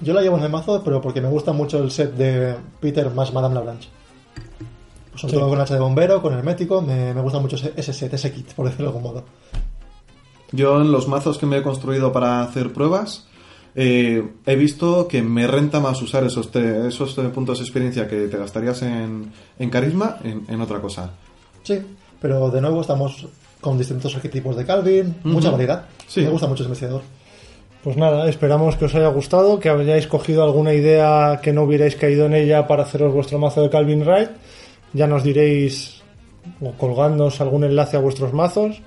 [0.00, 3.10] Yo la llevo en el mazo, pero porque me gusta mucho el set de Peter
[3.10, 3.88] más Madame Labranche.
[5.18, 5.38] Sobre Sí.
[5.38, 8.32] todo con hacha de bombero, con hermético, me, me gusta mucho ese, ese set, ese
[8.32, 9.24] kit, por decirlo de algún modo.
[10.52, 13.26] Yo en los mazos que me he construido para hacer pruebas,
[13.74, 18.28] eh, he visto que me renta más usar esos, te- esos puntos de experiencia que
[18.28, 21.10] te gastarías en, en carisma en, en otra cosa.
[21.62, 21.78] Sí,
[22.20, 23.26] pero de nuevo estamos
[23.60, 25.84] con distintos arquetipos de Calvin, mucha variedad.
[26.06, 26.22] Sí.
[26.22, 27.02] Me gusta mucho ese investigador.
[27.84, 31.94] Pues nada, esperamos que os haya gustado, que hayáis cogido alguna idea que no hubierais
[31.94, 34.30] caído en ella para haceros vuestro mazo de Calvin Wright.
[34.92, 36.02] Ya nos diréis
[36.60, 38.80] o colgándonos algún enlace a vuestros mazos.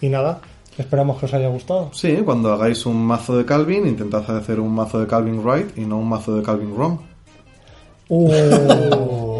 [0.00, 0.40] Y nada,
[0.78, 1.90] esperamos que os haya gustado.
[1.92, 5.82] Sí, cuando hagáis un mazo de Calvin, intentad hacer un mazo de Calvin right y
[5.82, 6.98] no un mazo de Calvin wrong.
[8.08, 9.28] Uh,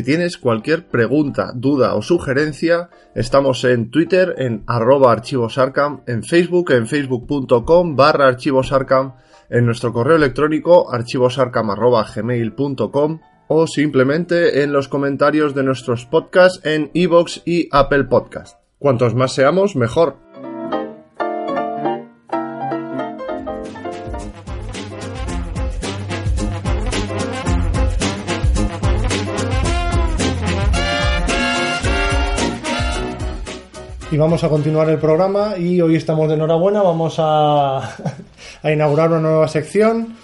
[0.00, 6.70] Si tienes cualquier pregunta, duda o sugerencia, estamos en Twitter en arroba archivosarcam, en Facebook
[6.72, 9.16] en facebook.com barra archivosarcam,
[9.50, 16.64] en nuestro correo electrónico archivosarcam arroba gmail.com o simplemente en los comentarios de nuestros podcasts
[16.64, 18.58] en iVoox y Apple Podcast.
[18.78, 20.29] Cuantos más seamos, mejor.
[34.20, 37.78] Vamos a continuar el programa y hoy estamos de enhorabuena, vamos a,
[38.62, 40.16] a inaugurar una nueva sección,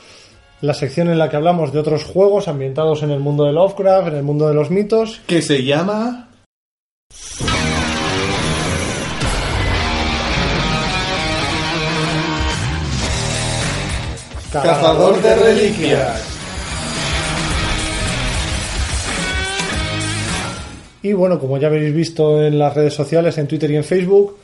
[0.61, 4.09] la sección en la que hablamos de otros juegos ambientados en el mundo de Lovecraft,
[4.09, 5.23] en el mundo de los mitos.
[5.27, 6.29] Que se llama...
[14.53, 16.36] Cazador de reliquias.
[21.07, 24.39] Y bueno, como ya habéis visto en las redes sociales, en Twitter y en Facebook,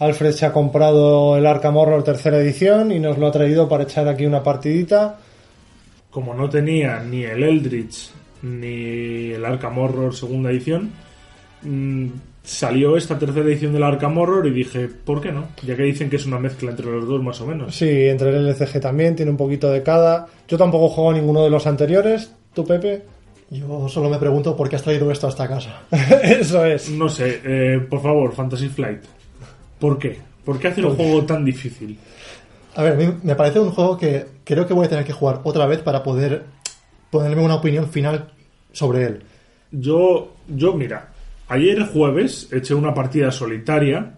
[0.00, 3.84] Alfred se ha comprado el Arkham Horror tercera edición y nos lo ha traído para
[3.84, 5.20] echar aquí una partidita.
[6.10, 8.10] Como no tenía ni el Eldritch
[8.42, 10.90] ni el Arkham Horror segunda edición,
[11.62, 12.08] mm,
[12.42, 15.50] salió esta tercera edición del Arkham Horror y dije, ¿por qué no?
[15.64, 17.76] Ya que dicen que es una mezcla entre los dos más o menos.
[17.76, 20.26] Sí, entre el LCG también, tiene un poquito de cada.
[20.48, 22.34] Yo tampoco juego a ninguno de los anteriores.
[22.52, 23.02] ¿Tú, Pepe?
[23.52, 25.82] Yo solo me pregunto por qué has traído esto a esta casa.
[26.22, 26.88] Eso es.
[26.88, 29.02] No sé, eh, por favor, Fantasy Flight.
[29.78, 30.18] ¿Por qué?
[30.42, 31.98] ¿Por qué hacer un juego tan difícil?
[32.74, 35.12] A ver, a mí me parece un juego que creo que voy a tener que
[35.12, 36.46] jugar otra vez para poder
[37.10, 38.32] ponerme una opinión final
[38.72, 39.22] sobre él.
[39.70, 41.12] Yo, yo, mira,
[41.48, 44.14] ayer jueves eché una partida solitaria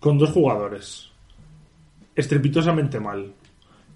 [0.00, 1.10] con dos jugadores.
[2.16, 3.32] Estrepitosamente mal.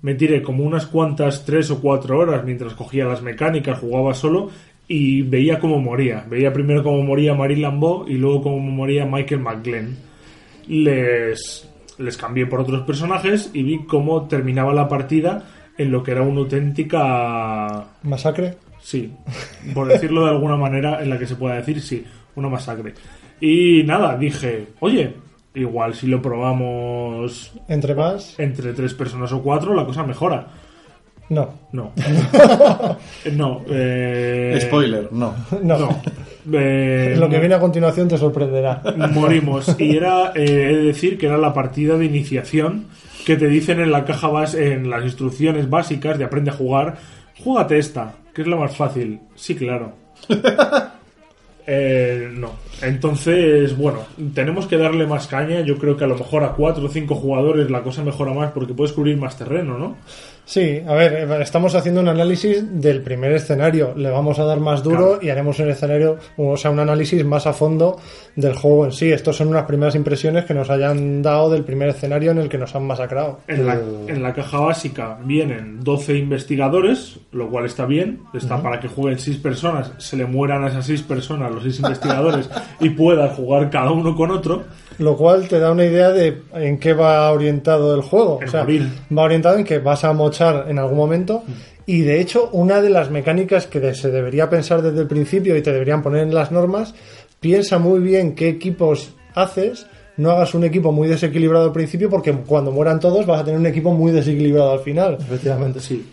[0.03, 4.51] Me tiré como unas cuantas tres o cuatro horas mientras cogía las mecánicas, jugaba solo
[4.89, 6.27] y veía cómo moría.
[6.29, 9.97] Veía primero cómo moría Marie Lambeau y luego cómo moría Michael McGlenn.
[10.67, 15.45] Les, les cambié por otros personajes y vi cómo terminaba la partida
[15.79, 18.57] en lo que era una auténtica Masacre.
[18.81, 19.13] Sí,
[19.75, 22.95] por decirlo de alguna manera en la que se pueda decir, sí, una masacre.
[23.41, 25.15] Y nada, dije, oye,
[25.55, 28.39] igual si lo probamos Entre más.
[28.39, 30.47] entre tres personas o cuatro, la cosa mejora.
[31.29, 31.51] No.
[31.73, 31.93] No.
[33.33, 33.63] no.
[33.69, 35.35] eh, Spoiler, no.
[35.63, 35.79] No.
[35.79, 36.03] No.
[36.59, 38.83] Eh, Lo que viene a continuación te sorprenderá.
[39.13, 39.75] morimos.
[39.79, 42.87] Y era, eh, he de decir que era la partida de iniciación
[43.25, 46.97] que te dicen en la caja base, en las instrucciones básicas de aprende a jugar,
[47.43, 49.21] júgate esta, que es la más fácil.
[49.37, 49.93] Sí, claro.
[51.67, 52.53] Eh, no.
[52.81, 54.01] Entonces, bueno,
[54.35, 55.61] tenemos que darle más caña.
[55.61, 58.51] Yo creo que a lo mejor a cuatro o cinco jugadores la cosa mejora más
[58.53, 59.97] porque puedes cubrir más terreno, ¿no?
[60.45, 63.95] Sí, a ver, eh, estamos haciendo un análisis del primer escenario.
[63.97, 65.19] Le vamos a dar más duro Claro.
[65.23, 67.99] y haremos un escenario, o sea, un análisis más a fondo
[68.35, 69.11] del juego en sí.
[69.13, 72.59] Estos son unas primeras impresiones que nos hayan dado del primer escenario en el que
[72.59, 73.39] nos han masacrado.
[73.47, 78.21] En la, en la caja básica vienen 12 investigadores, lo cual está bien.
[78.35, 81.79] Está para que jueguen 6 personas, se le mueran a esas 6 personas, los 6
[81.79, 82.51] investigadores,
[82.81, 84.65] y puedan jugar cada uno con otro.
[84.99, 88.41] Lo cual te da una idea de en qué va orientado el juego.
[88.45, 88.89] O sea, morir.
[89.17, 91.43] va orientado en que vas a mochar en algún momento.
[91.87, 95.63] Y de hecho, una de las mecánicas que se debería pensar desde el principio y
[95.63, 96.95] te deberían poner en las normas,
[97.41, 99.87] piensa muy bien qué equipos haces.
[100.17, 103.59] No hagas un equipo muy desequilibrado al principio porque cuando mueran todos vas a tener
[103.59, 105.17] un equipo muy desequilibrado al final.
[105.21, 105.81] Efectivamente.
[105.81, 106.07] Sí.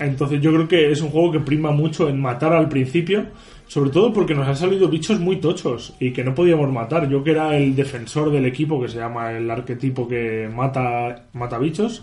[0.00, 3.26] Entonces yo creo que es un juego que prima mucho en matar al principio,
[3.66, 7.08] sobre todo porque nos han salido bichos muy tochos y que no podíamos matar.
[7.08, 11.58] Yo que era el defensor del equipo, que se llama el arquetipo que mata, mata
[11.58, 12.02] bichos,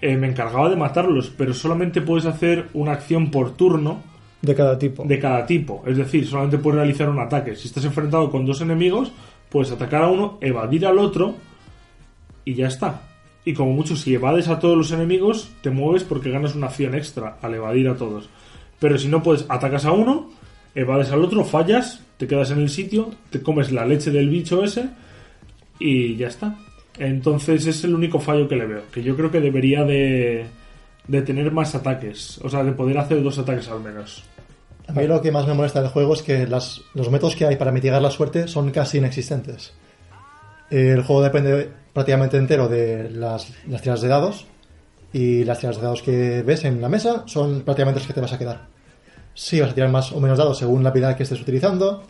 [0.00, 4.02] eh, me encargaba de matarlos, pero solamente puedes hacer una acción por turno
[4.40, 5.04] De cada tipo.
[5.04, 5.84] de cada tipo.
[5.86, 7.54] Es decir, solamente puedes realizar un ataque.
[7.54, 9.12] Si estás enfrentado con dos enemigos,
[9.48, 11.36] puedes atacar a uno, evadir al otro
[12.44, 13.02] y ya está.
[13.44, 16.94] Y como mucho, si evades a todos los enemigos, te mueves porque ganas una acción
[16.94, 18.28] extra al evadir a todos.
[18.78, 20.30] Pero si no puedes, atacas a uno,
[20.74, 24.62] evades al otro, fallas, te quedas en el sitio, te comes la leche del bicho
[24.64, 24.88] ese
[25.78, 26.56] y ya está.
[26.98, 28.82] Entonces es el único fallo que le veo.
[28.92, 30.46] Que yo creo que debería de,
[31.24, 32.38] tener más ataques.
[32.42, 34.22] O sea, de poder hacer dos ataques al menos.
[34.88, 37.46] A mí lo que más me molesta del juego es que las- los métodos que
[37.46, 39.72] hay para mitigar la suerte son casi inexistentes.
[40.70, 44.46] El juego depende prácticamente entero de las, las tiradas de dados
[45.12, 48.20] y las tiradas de dados que ves en la mesa son prácticamente las que te
[48.20, 48.71] vas a quedar.
[49.34, 52.04] Sí, vas a tirar más o menos dados según la habilidad que estés utilizando.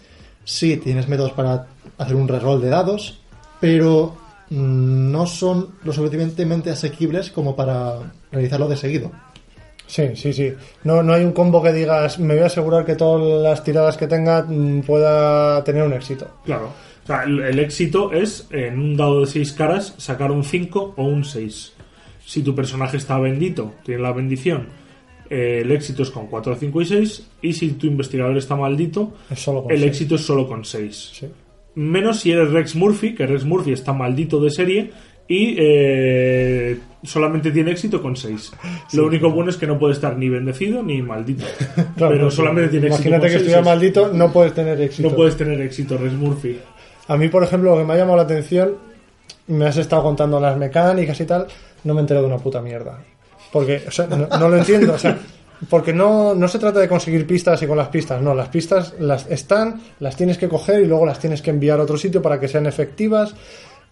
[0.45, 1.67] Sí, tienes métodos para
[1.99, 3.21] hacer un reroll de dados,
[3.61, 4.17] pero
[4.51, 7.99] mm, no son lo suficientemente asequibles como para
[8.31, 9.13] realizarlo de seguido.
[9.87, 10.55] Sí, sí, sí.
[10.85, 13.97] No, no hay un combo que digas, me voy a asegurar que todas las tiradas
[13.97, 16.29] que tenga mm, pueda tener un éxito.
[16.45, 16.71] Claro.
[17.05, 20.95] O sea, el, el éxito es en un dado de 6 caras sacar un 5
[20.97, 21.73] o un 6.
[22.25, 24.69] Si tu personaje está bendito, tiene la bendición,
[25.33, 27.27] eh, el éxito es con 4, 5 y 6.
[27.43, 29.91] Y si tu investigador está maldito, Es solo con el seis.
[29.93, 31.11] éxito es solo con 6.
[31.15, 31.27] Sí.
[31.75, 34.91] Menos si eres Rex Murphy, que Rex Murphy está maldito de serie
[35.27, 38.53] y eh, solamente tiene éxito con 6.
[38.93, 41.45] Lo único bueno es que no puede estar ni bendecido ni maldito.
[41.97, 45.09] Claro, pero solamente tiene éxito Imagínate que estuviera es- maldito, no puedes tener éxito.
[45.09, 46.59] No puedes tener éxito, Rex Murphy.
[47.09, 48.75] A mí, por ejemplo, lo que me ha llamado la atención,
[49.47, 51.47] me has estado contando las mecánicas y tal,
[51.85, 52.99] no me he enterado de una puta mierda.
[53.53, 55.19] Porque, o sea, no, lo entiendo, o sea,
[55.69, 58.95] porque no, no se trata de conseguir pistas y con las pistas, no, las pistas
[58.99, 62.23] las están, las tienes que coger y luego las tienes que enviar a otro sitio
[62.23, 63.35] para que sean efectivas.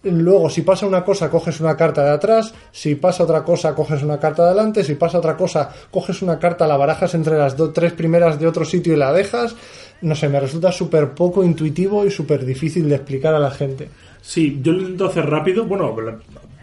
[0.03, 2.55] Luego, si pasa una cosa, coges una carta de atrás.
[2.71, 4.83] Si pasa otra cosa, coges una carta de adelante.
[4.83, 8.47] Si pasa otra cosa, coges una carta, la barajas entre las do- tres primeras de
[8.47, 9.55] otro sitio y la dejas.
[10.01, 13.89] No sé, me resulta súper poco intuitivo y súper difícil de explicar a la gente.
[14.23, 15.65] Sí, yo lo intento hacer rápido.
[15.65, 15.95] Bueno,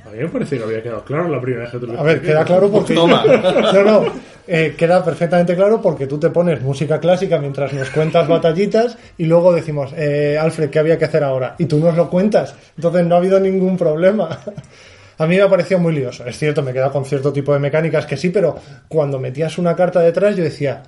[0.08, 2.02] a mí me parece que había quedado claro la primera vez que te lo A
[2.02, 2.94] ver, queda claro porque.
[2.94, 3.22] Toma.
[3.72, 4.04] No, no.
[4.46, 9.26] eh, queda perfectamente claro porque tú te pones música clásica mientras nos cuentas batallitas y
[9.26, 11.54] luego decimos, eh, Alfred, ¿qué había que hacer ahora?
[11.58, 12.54] Y tú nos lo cuentas.
[12.76, 14.40] Entonces no ha habido ningún problema.
[15.18, 16.24] A mí me ha parecido muy lioso.
[16.26, 18.56] Es cierto, me he quedado con cierto tipo de mecánicas que sí, pero
[18.86, 20.84] cuando metías una carta detrás yo decía,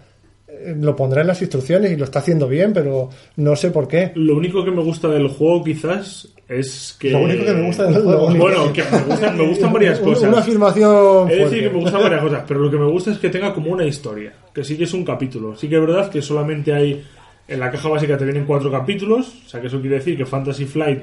[0.46, 3.88] eh, lo pondrá en las instrucciones y lo está haciendo bien, pero no sé por
[3.88, 4.12] qué.
[4.14, 7.12] Lo único que me gusta del juego quizás es que...
[7.12, 8.34] Lo único que me gusta del juego.
[8.34, 10.28] Bueno, que me gustan, me gustan varias cosas.
[10.28, 13.18] Una afirmación Es decir, que me gustan varias cosas, pero lo que me gusta es
[13.18, 15.54] que tenga como una historia, que sí que es un capítulo.
[15.54, 17.04] Sí que es verdad que solamente hay,
[17.46, 20.26] en la caja básica te vienen cuatro capítulos, o sea que eso quiere decir que
[20.26, 21.02] Fantasy Flight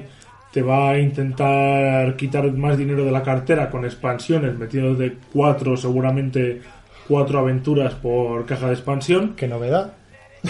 [0.52, 5.78] te va a intentar quitar más dinero de la cartera con expansiones, metiendo de cuatro,
[5.78, 6.60] seguramente
[7.06, 9.32] cuatro aventuras por caja de expansión.
[9.34, 9.94] Qué novedad.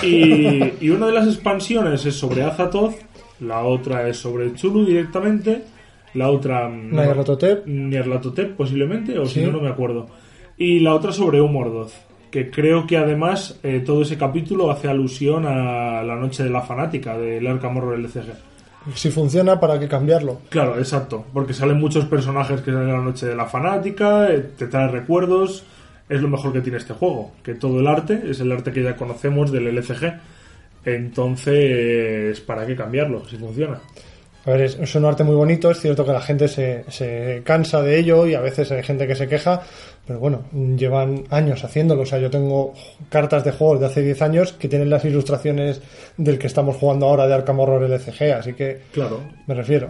[0.03, 2.95] Y, y una de las expansiones es sobre Azathoth,
[3.41, 5.63] la otra es sobre Chulu directamente,
[6.15, 6.69] la otra...
[6.69, 7.67] mm, Nyarlathotep.
[7.67, 10.07] Nyarlathotep, posiblemente, o si no, no me acuerdo.
[10.57, 11.93] Y la otra sobre Umordoth,
[12.31, 16.63] que creo que además eh, todo ese capítulo hace alusión a la noche de la
[16.63, 18.33] fanática del Arkham Horror LCG.
[18.95, 20.41] Si funciona, ¿para qué cambiarlo?
[20.49, 24.51] Claro, exacto, porque salen muchos personajes que salen en la noche de la fanática, eh,
[24.57, 25.65] te trae recuerdos,
[26.09, 28.83] es lo mejor que tiene este juego, que todo el arte es el arte que
[28.83, 30.15] ya conocemos del LCG.
[30.95, 33.81] Entonces, ¿para qué cambiarlo si funciona?
[34.45, 37.43] A ver, es, es un arte muy bonito, es cierto que la gente se, se
[37.45, 39.63] cansa de ello y a veces hay gente que se queja,
[40.07, 40.45] pero bueno,
[40.77, 42.03] llevan años haciéndolo.
[42.03, 42.73] O sea, yo tengo
[43.11, 45.83] cartas de juegos de hace 10 años que tienen las ilustraciones
[46.17, 49.21] del que estamos jugando ahora de Arkham Horror LCG, así que Claro.
[49.47, 49.89] me refiero.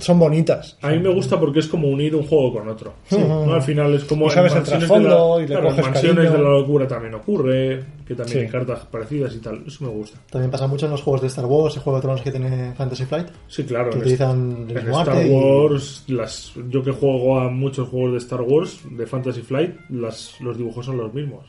[0.00, 0.76] Son bonitas.
[0.82, 2.92] A mí me gusta porque es como unir un juego con otro.
[3.10, 3.54] ¿no?
[3.54, 5.84] Al final es como Y sabes en el Mansiones trasfondo de y le claro, coges
[5.84, 6.32] Mansiones cariño.
[6.36, 8.38] de la locura también ocurre, que también Sí.
[8.44, 9.64] hay cartas parecidas y tal.
[9.66, 10.18] Eso me gusta.
[10.30, 12.74] También pasa mucho en los juegos de Star Wars y Juego de Tronos que tiene
[12.74, 13.28] Fantasy Flight.
[13.48, 13.88] Sí, claro.
[13.90, 17.88] Que en utilizan el En mismo Star y- Wars, las, yo que juego a muchos
[17.88, 21.46] juegos de Star Wars, de Fantasy Flight, las, los dibujos son los mismos.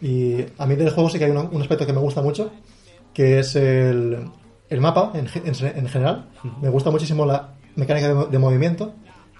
[0.00, 2.50] Y a mí del juego sí que hay un, un aspecto que me gusta mucho,
[3.12, 4.16] que es el,
[4.70, 6.28] el mapa en, en- en general.
[6.62, 8.92] Me gusta muchísimo la mecánica de, de movimiento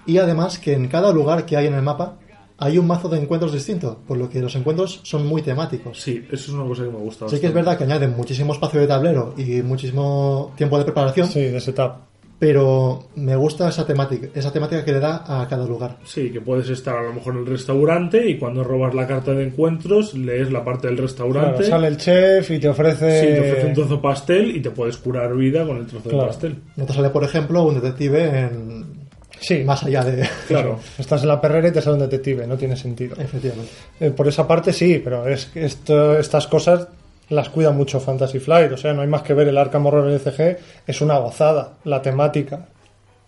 [0.05, 2.17] y además que en cada lugar que hay en el mapa
[2.61, 6.01] hay un mazo de encuentros distinto, por lo que los encuentros son muy temáticos.
[6.01, 7.25] Sí, eso es una cosa que me gusta.
[7.29, 7.55] Sí que es bastante.
[7.55, 11.91] verdad que añaden muchísimo espacio de tablero y muchísimo tiempo de preparación, Sí, de setup.
[12.39, 15.97] Pero me gusta esa temática, esa temática que le da a cada lugar.
[16.05, 19.33] Sí, que puedes estar a lo mejor en el restaurante y cuando robas la carta
[19.33, 21.63] de encuentros lees la parte del Claro, restaurante.
[21.65, 23.19] sale el chef y te ofrece...
[23.21, 26.09] Sí, te ofrece un trozo de pastel y te puedes curar vida con el trozo
[26.09, 26.23] Claro.
[26.23, 26.55] de pastel.
[26.77, 28.99] No te sale, por ejemplo, un detective en,
[29.41, 30.27] Sí, más allá de...
[30.47, 30.79] Claro.
[30.97, 33.15] Estás en la perrera y te sale un detective, no tiene sentido.
[33.19, 33.71] Efectivamente.
[33.99, 36.87] Eh, por esa parte sí, pero es que esto, estas cosas
[37.29, 40.09] las cuida mucho Fantasy Flight, o sea, no hay más que ver el Arkham Horror
[40.09, 40.57] LCG,
[40.87, 42.67] es una gozada, la temática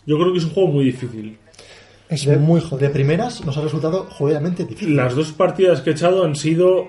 [0.06, 1.38] Yo creo que es un juego muy difícil.
[2.10, 2.92] es De, muy de jodido.
[2.92, 4.96] primeras nos ha resultado jodidamente difícil.
[4.96, 6.88] Las dos partidas que he echado han sido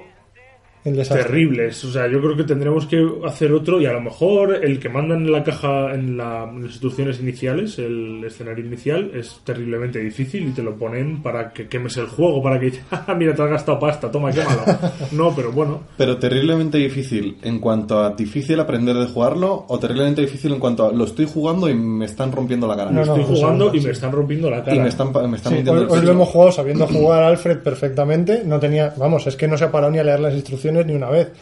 [0.85, 1.25] El desastre.
[1.27, 1.85] terribles.
[1.85, 4.89] O sea, yo creo que tendremos que hacer otro y a lo mejor el que
[4.89, 10.01] mandan en la caja, en, la- en las instrucciones iniciales, el escenario inicial, es terriblemente
[10.01, 13.43] difícil y te lo ponen para que quemes el juego, para que, "Ah, mira, te
[13.43, 14.63] has gastado pasta, toma, quémalo.
[15.13, 20.23] No, pero bueno, Pero terriblemente difícil en cuanto a difícil aprender de jugarlo o terriblemente
[20.23, 22.91] difícil en cuanto a lo estoy jugando y me están rompiendo la cara.
[22.91, 23.87] No, no, estoy jugando y sí.
[23.87, 24.77] me están rompiendo la cara.
[24.77, 26.87] Y me están, pa- me están Sí, mintiendo hoy, el hoy lo hemos jugado sabiendo
[26.89, 30.19] jugar Alfred perfectamente, no tenía, vamos, es que no se ha parado ni a leer
[30.21, 31.33] las instrucciones ni una vez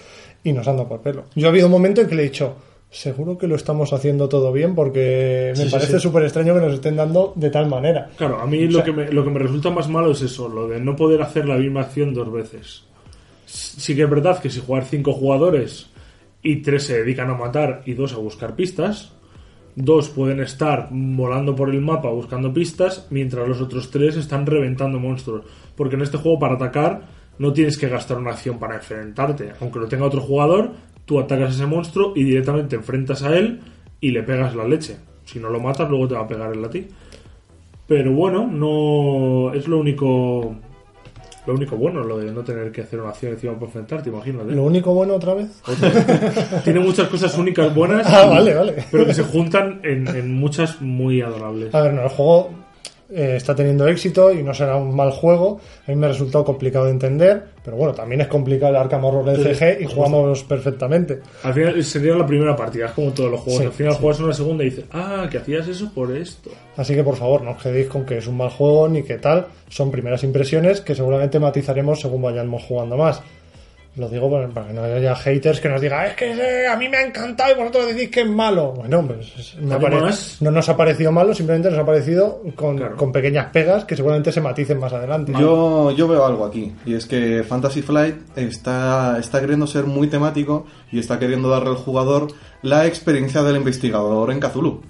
[0.42, 1.24] y nos han dado por pelo.
[1.34, 2.56] Yo ha habido un momento en que le he dicho,
[2.90, 6.00] seguro que lo estamos haciendo todo bien porque me Sí, parece sí.
[6.00, 8.10] súper extraño que nos estén dando de tal manera.
[8.16, 10.48] Claro, a mí O lo, que me, lo que me resulta más malo es eso,
[10.48, 12.84] lo de no poder hacer la misma acción dos veces.
[13.46, 15.86] Sí que es verdad que si jugar cinco jugadores
[16.42, 19.12] y tres se dedican a matar y dos a buscar pistas,
[19.76, 24.98] dos pueden estar volando por el mapa buscando pistas, mientras los otros tres están reventando
[24.98, 25.44] monstruos.
[25.76, 27.02] Porque en este juego para atacar
[27.40, 29.52] no tienes que gastar una acción para enfrentarte.
[29.60, 30.72] Aunque lo tenga otro jugador,
[31.06, 33.60] tú atacas a ese monstruo y directamente te enfrentas a él
[34.00, 34.96] y le pegas la leche.
[35.24, 36.86] Si no lo matas, luego te va a pegar él a ti.
[37.86, 40.54] Pero bueno, no es lo único
[41.46, 44.52] lo único bueno, lo de no tener que hacer una acción encima para enfrentarte, imagínate.
[44.54, 45.62] Lo único bueno otra vez.
[46.64, 48.84] Tiene muchas cosas únicas buenas, Ah, vale, vale.
[48.92, 51.74] pero que se juntan en, en muchas muy adorables.
[51.74, 52.50] A ver, no, el juego
[53.12, 55.60] eh, está teniendo éxito y no será un mal juego.
[55.86, 59.04] A mí me ha resultado complicado de entender, pero bueno, también es complicado el Arkham
[59.04, 61.20] Horror LCG y jugamos perfectamente.
[61.42, 63.60] Al final sería la primera partida, es como todos los juegos.
[63.60, 63.98] Sí, Al final sí.
[64.00, 66.50] juegas una segunda y dices, ah, que hacías eso por esto.
[66.76, 69.18] Así que por favor, no os quedéis con que es un mal juego ni que
[69.18, 69.46] tal.
[69.68, 73.22] Son primeras impresiones que seguramente matizaremos según vayamos jugando más.
[73.96, 76.88] Lo digo para para que no haya haters que nos digan, es que a mí
[76.88, 78.72] me ha encantado y vosotros decís que es malo.
[78.76, 80.00] Bueno, pues pare-
[80.40, 82.96] no nos ha parecido malo, simplemente nos ha parecido con, Claro.
[82.96, 85.32] con pequeñas pegas que seguramente se maticen más adelante.
[85.38, 90.06] Yo, yo veo algo aquí, y es que Fantasy Flight está, está queriendo ser muy
[90.06, 92.28] temático y está queriendo darle al jugador
[92.62, 94.82] la experiencia del investigador en Cthulhu.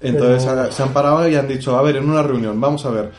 [0.00, 2.90] Entonces Pero- se han parado y han dicho, a ver, en una reunión, vamos a
[2.90, 3.10] ver,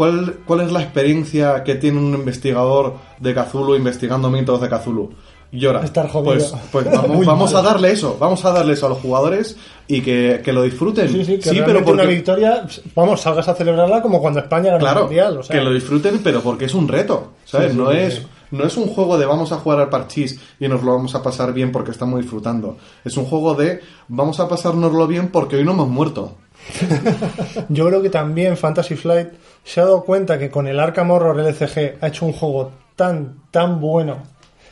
[0.00, 5.10] ¿cuál, cuál es la experiencia que tiene un investigador de Cthulhu investigando mitos de Cthulhu?
[5.52, 5.84] Llora.
[5.84, 6.32] Estar jodido.
[6.32, 10.00] Pues, pues vamos, vamos a darle eso, vamos a darle eso a los jugadores y
[10.00, 11.06] que, que lo disfruten.
[11.06, 14.78] Sí, sí, que pero realmente una porque- victoria, vamos, salgas a celebrarla como cuando España
[14.78, 15.36] ganó el mundial.
[15.36, 17.72] O sea, que lo disfruten, pero porque es un reto, ¿sabes?
[17.72, 18.26] Sí, sí, no, sí, es, sí.
[18.52, 21.22] no es un juego de vamos a jugar al parchís y nos lo vamos a
[21.22, 22.78] pasar bien porque estamos disfrutando.
[23.04, 26.36] Es un juego de vamos a pasárnoslo bien porque hoy no hemos muerto.
[27.68, 29.28] Yo creo que también Fantasy Flight
[29.64, 33.42] se ha dado cuenta que con el Arkham Horror LCG ha hecho un juego tan,
[33.50, 34.22] tan bueno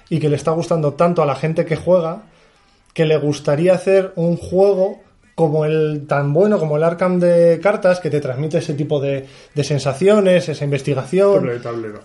[0.09, 2.22] y que le está gustando tanto a la gente que juega
[2.95, 5.01] que le gustaría hacer un juego
[5.34, 9.26] como el tan bueno como el Arkham de cartas que te transmite ese tipo de,
[9.55, 12.01] de sensaciones, esa investigación, de tablero.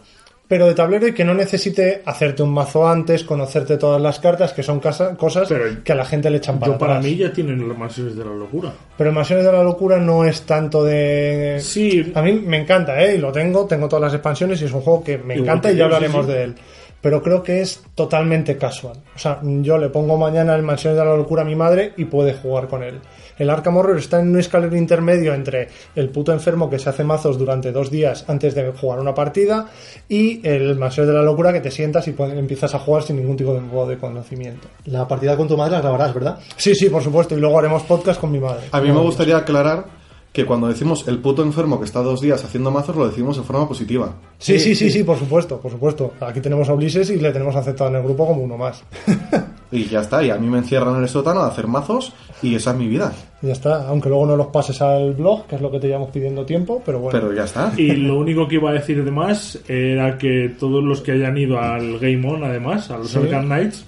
[0.48, 4.54] Pero de tablero y que no necesite hacerte un mazo antes, conocerte todas las cartas,
[4.54, 7.06] que son casa- cosas Pero que a la gente le echan para Yo para atrás.
[7.12, 8.72] mí ya tienen las mansiones de la locura.
[8.98, 11.58] Pero Mansiones de la Locura no es tanto de...
[11.60, 12.12] Sí.
[12.14, 13.16] A mí me encanta, ¿eh?
[13.16, 15.76] Y lo tengo, tengo todas las expansiones y es un juego que me encanta y
[15.76, 16.32] ya sí, hablaremos sí.
[16.32, 16.56] de él.
[17.02, 18.98] Pero creo que es totalmente casual.
[19.16, 22.06] O sea, yo le pongo mañana el Mansiones de la Locura a mi madre y
[22.06, 23.00] puede jugar con él.
[23.38, 27.04] El Arkham Horror está en un escalero intermedio entre el puto enfermo que se hace
[27.04, 29.68] mazos durante dos días antes de jugar una partida
[30.10, 33.16] y el Mansiones de la Locura que te sientas y puedes- empiezas a jugar sin
[33.18, 34.68] ningún tipo de, de conocimiento.
[34.86, 36.40] La partida con tu madre la grabarás, ¿verdad?
[36.58, 37.36] Sí, sí, por supuesto.
[37.36, 38.64] Y luego haremos podcast con mi madre.
[38.72, 40.03] A mí me gustaría aclarar
[40.34, 43.44] que cuando decimos el puto enfermo que está dos días haciendo mazos, lo decimos de
[43.44, 44.16] forma positiva.
[44.40, 46.14] Sí, sí, sí, sí, por supuesto, por supuesto.
[46.20, 48.84] Aquí tenemos a Ulises y le tenemos aceptado en el grupo como uno más.
[49.74, 52.14] Y ya está, y a mí me encierran en el sótano a hacer mazos
[52.44, 53.12] y esa es mi vida.
[53.42, 55.88] Y ya está, aunque luego no los pases al blog, que es lo que te
[55.88, 57.20] llevamos pidiendo tiempo, pero bueno.
[57.20, 57.74] Pero ya está.
[57.76, 61.36] Y lo único que iba a decir de más era que todos los que hayan
[61.40, 63.18] ido al Game On, además, a los Sí.
[63.18, 63.84] Arkham Knights,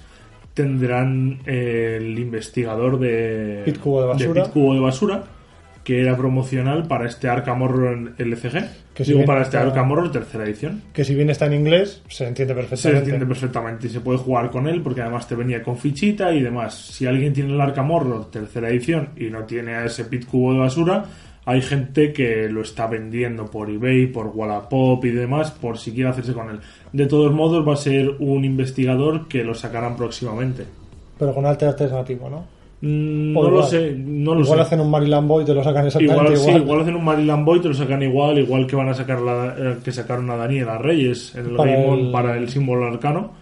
[0.54, 4.42] tendrán el investigador de Pit Cubo de Basura.
[4.42, 5.24] Pit Cubo de Basura,
[5.86, 8.64] que era promocional para este Arkham Horror LCG.
[8.92, 10.82] Que si Digo, para este está- Arkham Horror tercera edición.
[10.92, 12.98] Que si bien está en inglés, se entiende Se perfectamente.
[13.04, 16.42] entiende perfectamente y se puede jugar con él porque además te venía con fichita y
[16.42, 16.74] demás.
[16.74, 20.54] Si alguien tiene el Arkham Horror tercera edición y no tiene a ese pit cubo
[20.54, 21.04] de basura,
[21.44, 26.10] hay gente que lo está vendiendo por eBay, por Wallapop y demás por si quiere
[26.10, 26.58] hacerse con él.
[26.92, 30.64] De todos modos va a ser un investigador que lo sacarán próximamente.
[31.16, 32.55] Pero con arte alternativo, ¿no?
[32.80, 33.64] Mm, No lo igual.
[33.68, 34.62] sé, no lo igual sé.
[34.64, 36.56] hacen un Maryland Boy y te lo sacan exactamente Igual, igual.
[36.58, 39.20] sí, igual hacen un Maryland Boy, te lo sacan igual, igual que van a sacar
[39.20, 42.48] la, eh, que sacaron a Daniela Reyes en el Para Game On el- para el
[42.50, 43.32] símbolo arcano.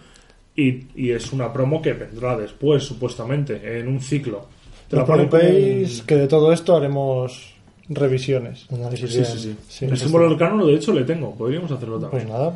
[0.55, 4.45] Y, y es una promo que vendrá después, supuestamente, en un ciclo.
[4.87, 7.53] Te No preocupéis que de todo esto haremos
[7.89, 8.61] revisiones.
[8.69, 8.95] Sí, bien.
[8.95, 9.55] sí, sí.
[9.67, 10.33] Sí, el sí, símbolo sí.
[10.33, 11.35] arcano, de hecho, le tengo.
[11.35, 12.29] Podríamos hacerlo Pues también.
[12.29, 12.53] nada,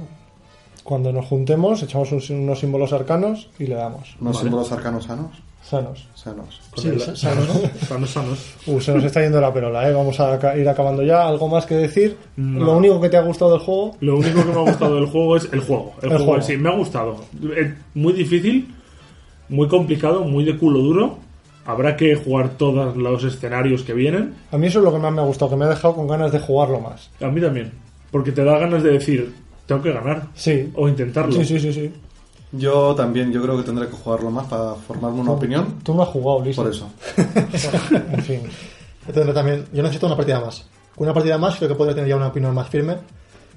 [0.86, 4.16] cuando nos juntemos, echamos un- unos símbolos arcanos y le damos.
[4.22, 4.44] Unos Vale.
[4.46, 5.32] símbolos arcanos sanos.
[5.70, 6.07] Sanos.
[6.15, 6.59] Sanos.
[6.78, 7.53] Sí, el- sa- sano, ¿no?
[7.88, 8.53] sanos, sanos.
[8.65, 9.93] Uh, se nos está yendo la perola, ¿eh?
[9.93, 11.28] Vamos a ir acabando ya.
[11.28, 12.17] ¿Algo más que decir?
[12.38, 12.65] No.
[12.65, 15.05] Lo único que te ha gustado del juego, Lo único que me ha gustado del
[15.05, 15.93] juego es el juego.
[16.01, 16.41] El, El juego, juego.
[16.41, 17.17] sí, me ha gustado.
[17.55, 18.74] Es muy difícil,
[19.49, 21.17] muy complicado, muy de culo duro.
[21.65, 24.34] Habrá que jugar todos los escenarios que vienen.
[24.51, 26.07] a mí eso es lo que más me ha gustado, que me ha dejado con
[26.07, 27.11] ganas de jugarlo más.
[27.22, 27.72] A mí también.
[28.09, 29.32] Porque te da ganas de decir,
[29.67, 30.24] tengo que ganar.
[30.34, 30.72] Sí.
[30.74, 31.32] O intentarlo.
[31.34, 31.91] Sí, sí, sí, sí.
[32.52, 35.80] Yo también, yo creo que tendré que jugarlo más para formarme una opinión.
[35.84, 36.56] Tú no has jugado, Ulises.
[36.56, 36.89] Por eso.
[38.12, 38.41] En fin.
[39.08, 40.66] Yo tendré también, yo necesito una partida más.
[40.97, 42.97] Una partida más creo que podría tener ya una opinión más firme,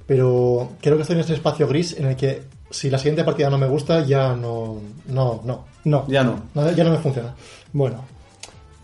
[0.07, 3.51] pero creo que estoy en este espacio gris en el que si la siguiente partida
[3.51, 6.05] no me gusta ya no, no, no, No.
[6.09, 6.43] Ya no.
[6.55, 7.35] No, ya no me funciona.
[7.73, 8.05] Bueno.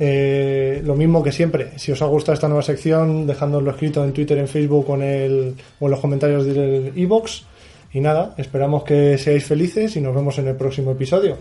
[0.01, 4.13] Eh, lo mismo que siempre, si os ha gustado esta nueva sección, dejádnoslo escrito en
[4.13, 7.45] Twitter, en Facebook o en, el, o en los comentarios del iBox.
[7.93, 11.37] Y nada, esperamos que seáis felices y nos vemos en el próximo episodio.